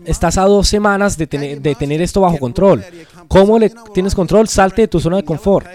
[0.05, 2.83] Estás a dos semanas de, de tener esto bajo control.
[3.27, 4.47] ¿Cómo le tienes control?
[4.47, 5.67] Salte de tu zona de confort.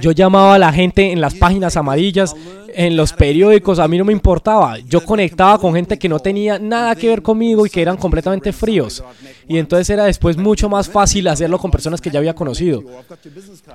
[0.00, 2.34] Yo llamaba a la gente en las páginas amarillas,
[2.74, 4.78] en los periódicos, a mí no me importaba.
[4.78, 8.52] Yo conectaba con gente que no tenía nada que ver conmigo y que eran completamente
[8.52, 9.02] fríos.
[9.48, 12.82] Y entonces era después mucho más fácil hacerlo con personas que ya había conocido.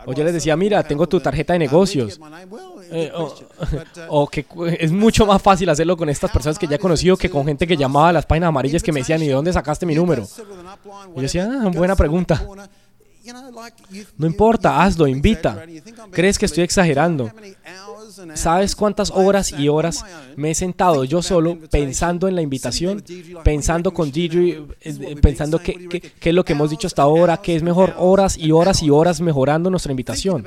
[0.06, 2.20] O yo les decía, mira, tengo tu tarjeta de negocios.
[2.92, 3.12] Eh,
[4.08, 4.46] o, que
[4.80, 7.68] es mucho más fácil hacerlo con estas personas que ya he conocido que con gente
[7.68, 10.28] que llamaba a las páginas amarillas que me decían, ¿y de dónde sacaste mi número?
[11.14, 12.42] Y yo decía, ah, buena pregunta.
[14.18, 15.66] No importa, hazlo, invita.
[16.12, 17.32] ¿Crees que estoy exagerando?
[18.36, 20.06] ¿Sabes cuántas horas y horas
[20.36, 23.04] me he sentado yo solo pensando en la invitación,
[23.44, 27.64] pensando con Didri, eh, pensando qué es lo que hemos dicho hasta ahora, qué es
[27.64, 30.46] mejor, horas y horas y horas mejorando nuestra invitación,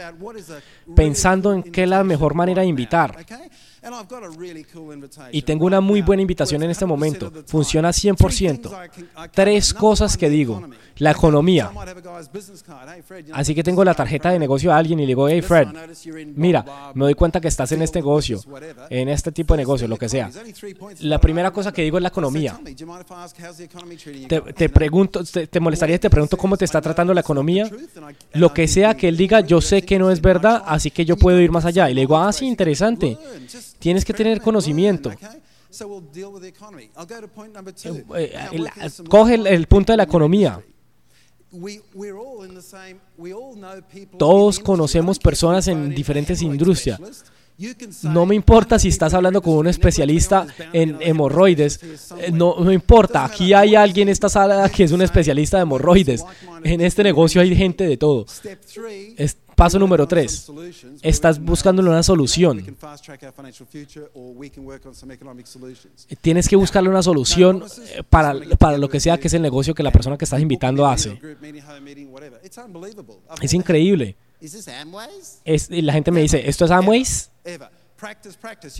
[0.94, 3.26] pensando en qué es la mejor manera de invitar?
[5.32, 7.32] Y tengo una muy buena invitación en este momento.
[7.46, 8.90] Funciona 100%.
[9.32, 10.68] Tres cosas que digo.
[10.98, 11.70] La economía.
[13.32, 15.68] Así que tengo la tarjeta de negocio a alguien y le digo, hey Fred,
[16.34, 16.64] mira,
[16.94, 18.40] me doy cuenta que estás en este negocio,
[18.90, 20.30] en este tipo de negocio, lo que sea.
[21.00, 22.58] La primera cosa que digo es la economía.
[24.28, 27.70] Te, pregunto, te, molestaría si te pregunto cómo te está tratando la economía?
[28.32, 31.16] Lo que sea que él diga, yo sé que no es verdad, así que yo
[31.16, 31.90] puedo ir más allá.
[31.90, 33.18] Y le digo, ah, sí, interesante.
[33.78, 35.12] Tienes que tener conocimiento.
[39.08, 40.62] coge el, punto de la economía.
[44.18, 47.00] Todos conocemos personas en diferentes industrias.
[48.04, 51.80] No me importa si estás hablando con un especialista en hemorroides,
[52.18, 55.64] eh, no me importa, aquí hay alguien en esta sala que es un especialista de
[55.64, 56.24] hemorroides.
[56.62, 58.26] En este negocio hay gente de todo.
[59.59, 60.48] Paso número tres,
[61.02, 62.64] estás buscando una solución.
[66.20, 69.74] Tienes que buscarle una solución eh, para, para lo que sea que es el negocio
[69.74, 71.20] que la persona que estás invitando hace.
[73.42, 74.14] Es increíble.
[75.44, 77.28] Es, y la gente me dice, ¿esto es Amways?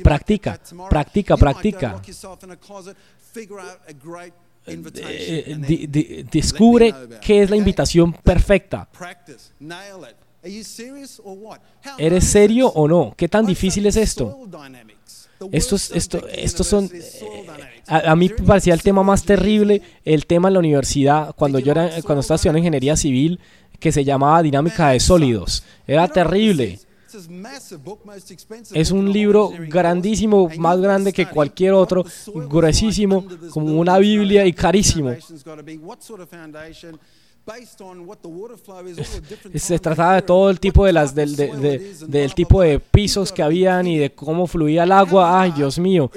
[0.05, 2.01] Practica, practica, practica.
[4.65, 8.89] Eh, descubre qué es la invitación perfecta.
[11.99, 13.15] ¿Eres serio o no?
[13.17, 14.47] ¿Qué tan difícil es esto?
[15.53, 16.91] Estos, esto, estos son...
[16.93, 17.47] Eh,
[17.87, 21.73] a, mí me parecía el tema más terrible, el tema en la universidad, cuando yo
[21.73, 23.39] era, cuando estaba estudiando ingeniería civil,
[23.79, 25.63] que se llamaba Dinámica de Sólidos.
[25.87, 26.81] Era terrible.
[28.75, 32.05] Es un libro grandísimo, más grande que cualquier otro,
[32.49, 35.15] gruesísimo, como una Biblia y carísimo.
[39.55, 43.87] Se trataba de todo el tipo de las del, del tipo de pisos que habían
[43.87, 45.41] y de cómo fluía el agua.
[45.41, 46.11] Ay, Dios mío,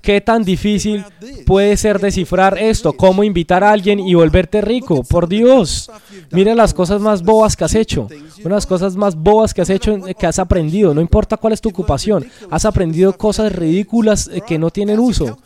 [0.00, 1.04] qué tan difícil
[1.44, 2.94] puede ser descifrar esto.
[2.94, 5.02] Cómo invitar a alguien y volverte rico.
[5.02, 5.90] Por Dios,
[6.30, 8.08] mira las cosas más bobas que has hecho.
[8.44, 10.94] Unas cosas más bobas que has hecho, que has aprendido.
[10.94, 15.38] No importa cuál es tu ocupación, has aprendido cosas ridículas eh, que no tienen uso.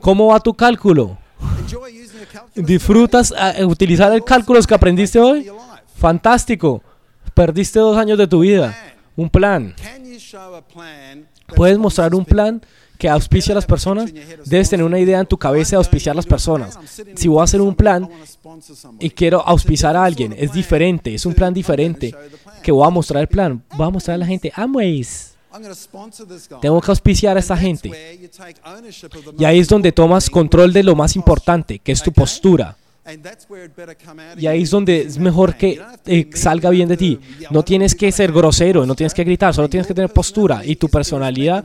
[0.00, 1.18] ¿Cómo va tu cálculo?
[2.54, 5.50] ¿Disfrutas eh, utilizar el cálculos que aprendiste hoy?
[5.96, 6.82] Fantástico.
[7.34, 8.76] Perdiste dos años de tu vida.
[9.16, 9.74] Un plan.
[11.54, 12.62] ¿Puedes mostrar un plan
[12.98, 14.12] que auspicia a las personas?
[14.44, 16.78] Debes tener una idea en tu cabeza de auspiciar a las personas.
[17.14, 18.08] Si voy a hacer un plan
[18.98, 22.14] y quiero auspiciar a alguien, es diferente, es un plan diferente
[22.62, 23.62] que voy a mostrar el plan.
[23.76, 25.31] Voy a mostrar a la gente, Amways.
[26.60, 27.90] Tengo que auspiciar a esa gente.
[29.38, 32.76] Y ahí es donde tomas control de lo más importante, que es tu postura.
[34.38, 37.18] Y ahí es donde es mejor que eh, salga bien de ti.
[37.50, 40.64] No tienes que ser grosero, no tienes que gritar, solo tienes que tener postura.
[40.64, 41.64] y tu personalidad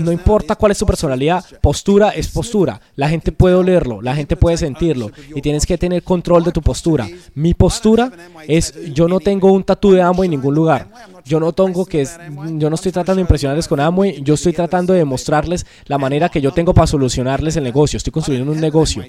[0.00, 2.80] no importa cuál es tu personalidad, postura es postura.
[2.96, 5.10] La gente puede olerlo, la gente puede sentirlo.
[5.34, 7.08] y tienes que tener control de tu postura.
[7.34, 8.10] Mi postura
[8.48, 10.88] es yo no tengo un tatú de Amway en ningún lugar.
[11.28, 12.06] Yo no tengo que
[12.54, 16.30] yo no estoy tratando de impresionarles con Amway, yo estoy tratando de mostrarles la manera
[16.30, 17.98] que yo tengo para solucionarles el negocio.
[17.98, 19.04] Estoy construyendo un negocio.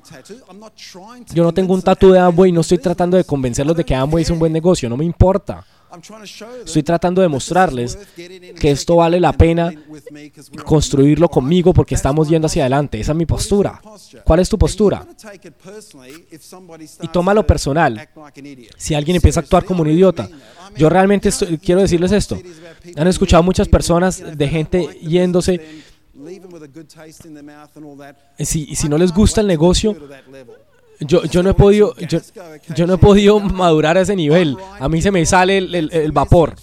[1.33, 3.95] Yo no tengo un tatú de Amway y no estoy tratando de convencerlos de que
[3.95, 5.65] Amway es un buen negocio, no me importa.
[6.65, 7.97] Estoy tratando de mostrarles
[8.59, 9.73] que esto vale la pena
[10.63, 12.99] construirlo conmigo porque estamos yendo hacia adelante.
[12.99, 13.81] Esa es mi postura.
[14.23, 15.05] ¿Cuál es tu postura?
[17.01, 18.07] Y tómalo personal.
[18.77, 20.29] Si alguien empieza a actuar como un idiota.
[20.75, 21.29] Yo realmente
[21.61, 22.39] quiero decirles esto.
[22.95, 25.83] Han escuchado muchas personas de gente yéndose.
[28.37, 29.95] Si, si no les gusta el negocio,
[30.99, 32.19] yo, yo no he podido yo,
[32.75, 34.57] yo, no he podido madurar a ese nivel.
[34.79, 36.55] A mí se me sale el, el, vapor.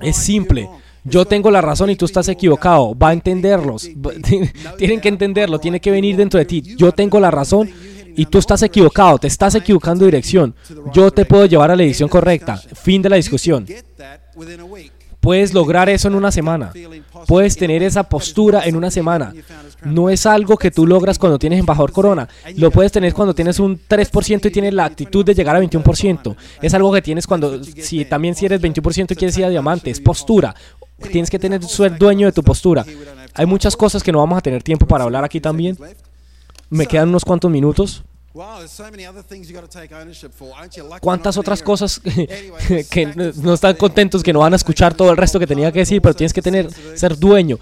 [0.00, 0.68] Es simple.
[1.04, 2.94] Yo tengo la razón y tú estás equivocado.
[2.96, 3.88] Va a entenderlos.
[4.78, 5.58] Tienen que entenderlo.
[5.58, 6.62] Tiene que venir dentro de ti.
[6.76, 7.70] Yo tengo la razón
[8.16, 9.18] y tú estás equivocado.
[9.18, 10.54] Te estás equivocando de dirección.
[10.92, 12.56] Yo te puedo llevar a la dirección correcta.
[12.56, 13.66] Fin de la discusión.
[15.20, 16.72] Puedes lograr eso en una semana.
[17.26, 19.34] Puedes tener esa postura en una semana.
[19.84, 22.28] No es algo que tú logras cuando tienes embajador corona.
[22.56, 26.36] Lo puedes tener cuando tienes un 3% y tienes la actitud de llegar a 21%.
[26.62, 29.90] Es algo que tienes cuando, si también si eres 21% y quieres ir a diamante,
[29.90, 30.54] es postura.
[31.10, 32.84] Tienes que tener ser dueño de tu postura.
[33.34, 35.76] Hay muchas cosas que no vamos a tener tiempo para hablar aquí también.
[36.70, 38.04] Me quedan unos cuantos minutos.
[41.00, 42.00] ¿Cuántas otras cosas
[42.90, 43.06] que,
[43.36, 46.00] no están contentos, que no van a escuchar todo el resto que tenía que decir,
[46.00, 47.58] pero tienes que tener, ser dueño.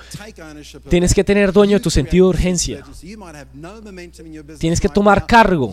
[0.91, 2.85] Tienes que tener dueño de tu sentido de urgencia.
[4.59, 5.73] Tienes que tomar cargo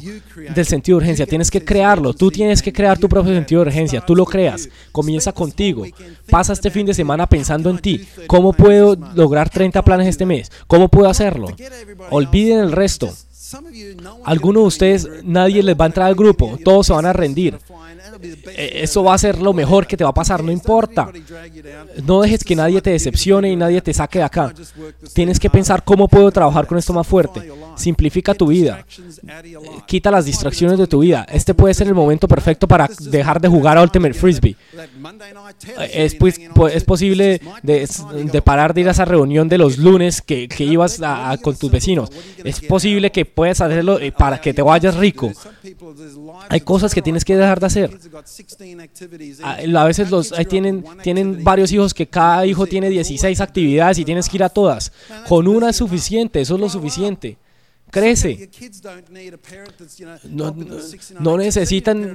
[0.55, 1.25] del sentido de urgencia.
[1.25, 2.13] Tienes que crearlo.
[2.13, 3.99] Tú tienes que crear tu propio sentido de urgencia.
[3.99, 4.69] Tú lo creas.
[4.93, 5.85] Comienza contigo.
[6.29, 8.07] Pasa este fin de semana pensando en ti.
[8.27, 10.49] ¿Cómo puedo lograr 30 planes este mes?
[10.67, 11.47] ¿Cómo puedo hacerlo?
[12.11, 13.13] Olviden el resto.
[14.23, 17.57] Algunos de ustedes, nadie les va a entrar al grupo, todos se van a rendir.
[18.47, 21.09] Eh, eso va a ser lo mejor que te va a pasar, no importa.
[22.03, 24.53] No dejes que nadie te decepcione y nadie te saque de acá.
[25.13, 27.51] Tienes que pensar cómo puedo trabajar con esto más fuerte.
[27.75, 28.85] Simplifica tu vida.
[29.85, 31.25] Quita las distracciones de tu vida.
[31.31, 34.55] Este puede ser el momento perfecto para dejar de jugar a Ultimate Frisbee.
[35.91, 36.39] Es, pues,
[36.73, 40.99] es posible de, parar de ir a esa reunión de los lunes que, ibas
[41.41, 42.09] con tus vecinos.
[42.43, 45.31] Es posible que puedas hacerlo eh, para que te vayas rico.
[46.49, 47.99] Hay cosas que tienes que dejar de hacer.
[49.43, 53.99] Ah, a, veces los ahí tienen, tienen varios hijos que cada hijo tiene 16 actividades
[53.99, 54.91] y tienes que ir a todas.
[55.27, 57.37] Con una es suficiente, eso es lo suficiente.
[57.91, 58.49] Crece.
[61.19, 62.13] No, necesitan,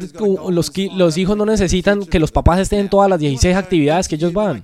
[0.51, 4.17] los, los hijos no necesitan que los papás estén en todas las 16 actividades que
[4.17, 4.63] ellos van.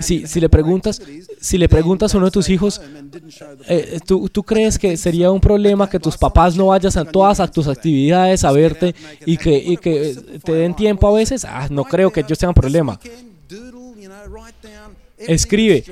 [0.00, 1.02] Si, si, le preguntas,
[1.40, 2.80] si le preguntas a uno de tus hijos,
[3.66, 7.40] eh, ¿tú, ¿tú, crees que sería un problema que tus papás no vayas a todas
[7.40, 8.94] a tus actividades a verte
[9.26, 11.44] y que, y que te den tiempo a veces?
[11.44, 13.00] Ah, no creo que ellos tengan problema.
[15.18, 15.84] Escribe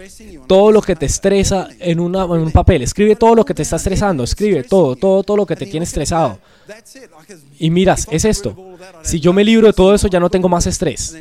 [0.46, 2.82] todo lo que te estresa en, una, en un papel.
[2.82, 4.22] Escribe todo lo que te está estresando.
[4.22, 6.38] Escribe todo, todo, todo lo que te tiene estresado.
[7.58, 8.56] Y miras, es esto.
[9.02, 11.16] Si yo me libro de todo eso, ya no tengo más estrés.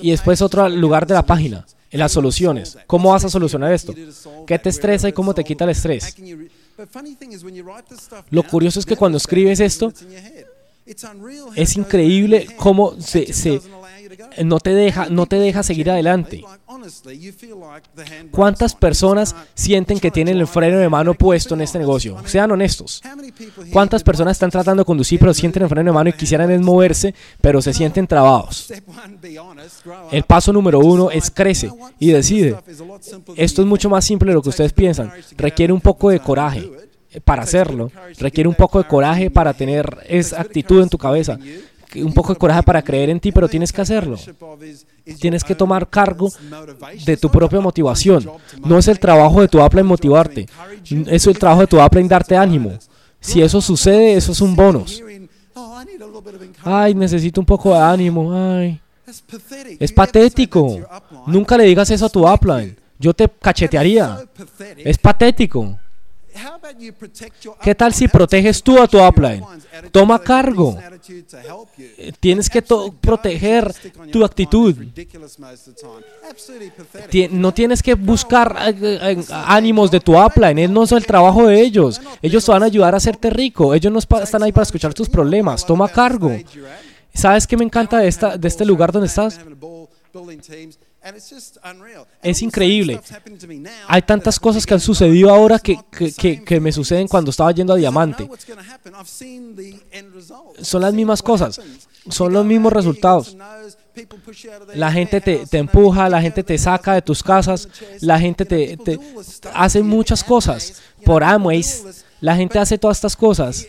[0.00, 2.78] Y después otro lugar de la página, en las soluciones.
[2.86, 3.94] ¿Cómo vas a solucionar esto?
[4.46, 6.14] ¿Qué te estresa y cómo te quita el estrés?
[8.30, 9.92] Lo curioso es que cuando escribes esto,
[11.54, 13.60] es increíble cómo se, se,
[14.44, 16.44] no te deja, no te deja seguir adelante.
[18.30, 22.16] ¿Cuántas personas sienten que tienen el freno de mano puesto en este negocio?
[22.24, 23.02] Sean honestos.
[23.72, 27.14] ¿Cuántas personas están tratando de conducir pero sienten el freno de mano y quisieran moverse
[27.40, 28.72] pero se sienten trabados?
[30.10, 32.56] El paso número uno es crece y decide.
[33.36, 35.12] Esto es mucho más simple de lo que ustedes piensan.
[35.36, 36.68] Requiere un poco de coraje
[37.24, 37.90] para hacerlo.
[38.18, 41.38] Requiere un poco de coraje para tener esa actitud en tu cabeza
[41.96, 44.16] un poco de coraje para creer en ti, pero tienes que hacerlo.
[45.20, 46.30] Tienes que tomar cargo
[47.04, 48.30] de tu propia motivación.
[48.64, 50.46] No es el trabajo de tu Apple en motivarte,
[50.84, 52.78] es el trabajo de tu Apple en darte ánimo.
[53.20, 55.02] Si eso sucede, eso es un bonus.
[56.62, 58.32] Ay, necesito un poco de ánimo.
[58.32, 58.80] Ay.
[59.78, 60.80] Es patético.
[61.26, 62.76] Nunca le digas eso a tu upline.
[62.98, 64.18] Yo te cachetearía.
[64.78, 65.78] Es patético.
[67.62, 69.44] ¿Qué tal si proteges tú a tu upline?
[69.90, 70.78] Toma cargo.
[72.20, 73.72] Tienes que proteger
[74.10, 74.76] tu actitud.
[77.30, 80.72] No tienes que buscar eh, eh, ánimos de tu upline.
[80.72, 82.00] No es el trabajo de ellos.
[82.22, 83.74] Ellos te van a ayudar a hacerte rico.
[83.74, 85.64] Ellos no están ahí para escuchar tus problemas.
[85.66, 86.30] Toma cargo.
[87.14, 89.40] ¿Sabes qué me encanta de, esta, de este lugar donde estás?
[92.22, 93.00] Es increíble.
[93.86, 95.78] Hay tantas cosas que han sucedido ahora que,
[96.16, 98.28] que, que, me suceden cuando estaba yendo a Diamante.
[100.62, 101.60] Son las mismas cosas.
[102.08, 103.36] Son los mismos resultados.
[104.74, 107.68] La gente te, te, empuja, la gente te saca de tus casas,
[108.00, 108.98] la gente te, te
[109.52, 110.80] hace muchas cosas.
[111.04, 111.64] Por Amway,
[112.20, 113.66] la gente hace todas estas cosas.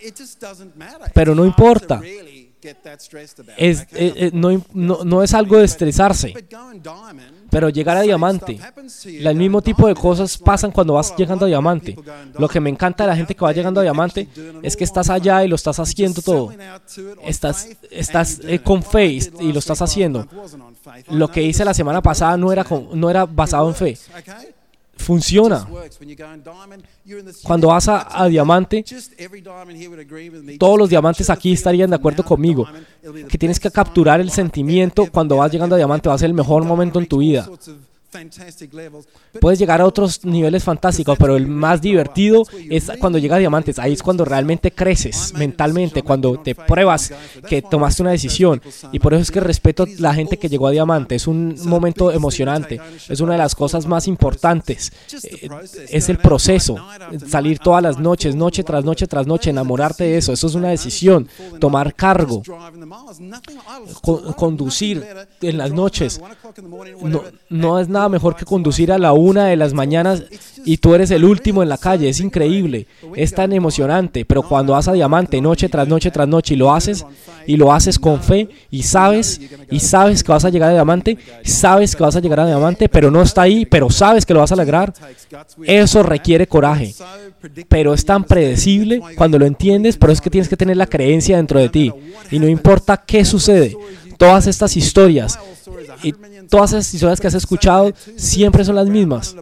[1.14, 2.02] Pero no importa.
[3.58, 6.34] Es, eh, eh, no, no, es algo de estresarse,
[7.50, 8.60] pero llegar a diamante,
[9.06, 11.96] el mismo tipo de cosas pasan cuando vas llegando a diamante.
[12.38, 14.28] Lo que me encanta de la gente que va llegando a diamante
[14.62, 16.52] es que estás allá y lo estás haciendo todo.
[17.24, 20.28] Estás, estás eh, con fe y lo estás haciendo.
[21.10, 23.98] Lo que hice la semana pasada no era, no era basado en fe
[25.00, 25.68] funciona.
[27.44, 28.84] Cuando vas a, diamante,
[30.60, 32.68] todos los diamantes aquí estarían de acuerdo conmigo,
[33.28, 36.36] que tienes que capturar el sentimiento cuando vas llegando a diamante, va a ser el
[36.36, 37.50] mejor momento en tu vida.
[39.40, 43.78] Puedes llegar a otros niveles fantásticos, pero el más divertido es cuando llega a diamantes.
[43.78, 47.14] Ahí es cuando realmente creces mentalmente, cuando te pruebas
[47.48, 48.62] que tomaste una decisión.
[48.92, 51.16] Y por eso es que respeto a la gente que llegó a diamante.
[51.16, 52.82] Es un momento emocionante.
[53.08, 54.92] Es una de las cosas más importantes.
[55.24, 55.50] Eh,
[55.90, 56.78] es el proceso.
[57.28, 60.34] Salir todas las noches, noche tras noche tras noche, enamorarte de eso.
[60.34, 61.28] Eso es una decisión.
[61.60, 62.42] Tomar cargo.
[64.36, 65.06] conducir
[65.42, 66.20] en las noches.
[67.04, 70.24] No, no es nada nada mejor que conducir a la una de las mañanas
[70.66, 72.10] y tú eres el último en la calle.
[72.10, 74.26] Es increíble, es tan emocionante.
[74.26, 77.06] Pero cuando vas a diamante noche tras noche tras noche y lo haces
[77.46, 81.18] y lo haces con fe y sabes y sabes que vas a llegar a diamante,
[81.44, 84.40] sabes que vas a llegar a diamante, pero no está ahí, pero sabes que lo
[84.40, 84.94] vas a lograr.
[85.64, 86.94] Eso requiere coraje.
[87.68, 91.38] Pero es tan predecible cuando lo entiendes, pero es que tienes que tener la creencia
[91.38, 91.92] dentro de ti.
[92.32, 93.76] Y no importa qué sucede,
[94.20, 95.40] todas estas historias
[96.04, 96.14] y
[96.50, 99.36] todas esas historias que has escuchado siempre son las mismas.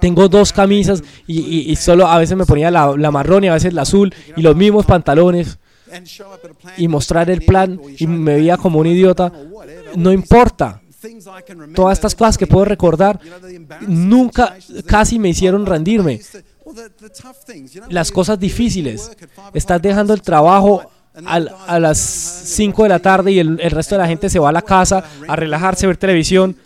[0.00, 3.74] Tengo dos camisas y, solo a veces me ponía la, la marrón y a veces
[3.74, 5.58] la azul y los mismos pantalones
[6.78, 9.30] y mostrar el plan y me veía como un idiota.
[9.94, 10.80] No importa.
[11.74, 13.20] Todas estas cosas que puedo recordar
[13.86, 16.18] nunca casi me hicieron rendirme.
[17.90, 19.10] Las cosas difíciles.
[19.52, 20.90] Estás dejando el trabajo
[21.26, 24.52] a las 5 de la tarde y el, resto de la gente se va a
[24.52, 26.56] la casa a relajarse, a ver televisión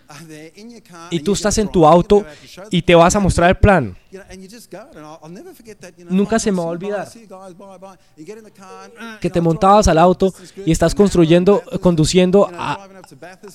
[1.11, 2.25] y tú estás en tu auto
[2.71, 3.97] y te vas a mostrar el plan.
[6.09, 7.09] Nunca se me va a olvidar
[9.21, 10.33] que te montabas al auto
[10.65, 12.51] y estás construyendo, conduciendo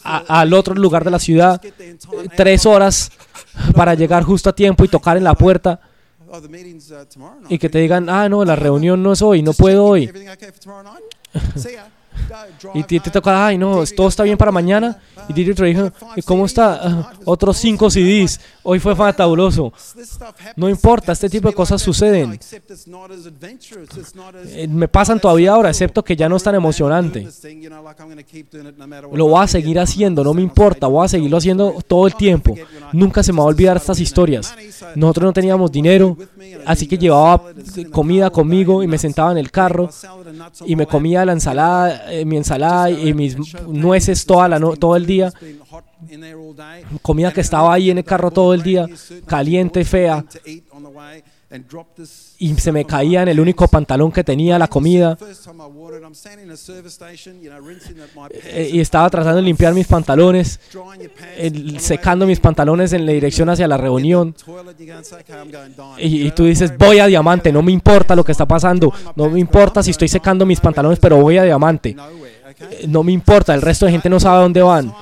[0.04, 1.60] al otro lugar de la ciudad
[2.36, 3.12] tres horas
[3.74, 5.80] para llegar justo a tiempo y tocar en la puerta
[7.50, 10.10] y que te digan, ah, no, la reunión no es hoy, no puedo hoy.
[12.74, 15.00] y te, te toca, ay, no, todo está bien para mañana.
[15.28, 15.92] Y Didi te dijo,
[16.26, 16.80] ¿cómo está?
[16.82, 18.40] Ah, otros cinco CDs.
[18.64, 19.72] Hoy fue fantabuloso.
[20.56, 22.40] No importa, este tipo de cosas suceden.
[24.48, 27.28] Eh, me pasan todavía ahora, excepto que ya no es tan emocionante.
[29.14, 32.56] Lo voy a seguir haciendo, no me importa, voy a seguirlo haciendo todo el tiempo.
[32.92, 34.54] Nunca se me va a olvidar estas historias.
[34.96, 36.18] Nosotros no teníamos dinero,
[36.66, 37.44] así que llevaba
[37.92, 39.90] comida conmigo y me sentaba en el carro
[40.66, 43.38] y me comía la ensalada, eh, mi ensalada y mis
[43.68, 45.32] nueces toda la todo el día.
[47.02, 48.88] Comida que estaba ahí en el carro todo el día,
[49.26, 50.24] caliente, fea,
[52.44, 55.18] y se me caía en el único pantalón que tenía la comida.
[58.44, 60.60] Eh, y estaba tratando de limpiar mis pantalones,
[61.80, 64.36] secando mis pantalones en la dirección hacia la reunión.
[65.98, 69.30] Y, y, tú dices, voy a diamante, no me importa lo que está pasando, no
[69.30, 71.96] me importa si estoy secando mis pantalones, pero voy a diamante.
[72.90, 74.94] No me importa, el resto de gente no sabe dónde van.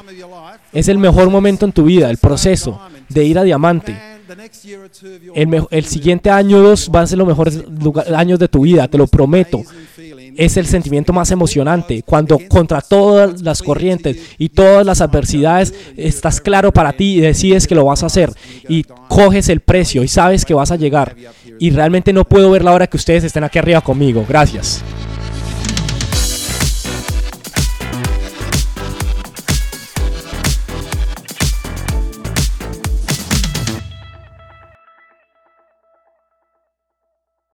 [0.71, 2.79] Es el mejor momento en tu vida, el proceso
[3.09, 4.10] de ir a diamante.
[5.71, 7.63] El, siguiente año o dos van a ser los mejores
[8.15, 9.61] años de tu vida, te lo prometo.
[10.35, 16.39] Es el sentimiento más emocionante cuando contra todas las corrientes y todas las adversidades estás
[16.39, 18.31] claro para ti y decides que lo vas a hacer
[18.69, 21.15] y coges el precio y sabes que vas a llegar.
[21.59, 24.25] Y realmente no puedo ver la hora que ustedes estén aquí arriba conmigo.
[24.27, 24.83] Gracias.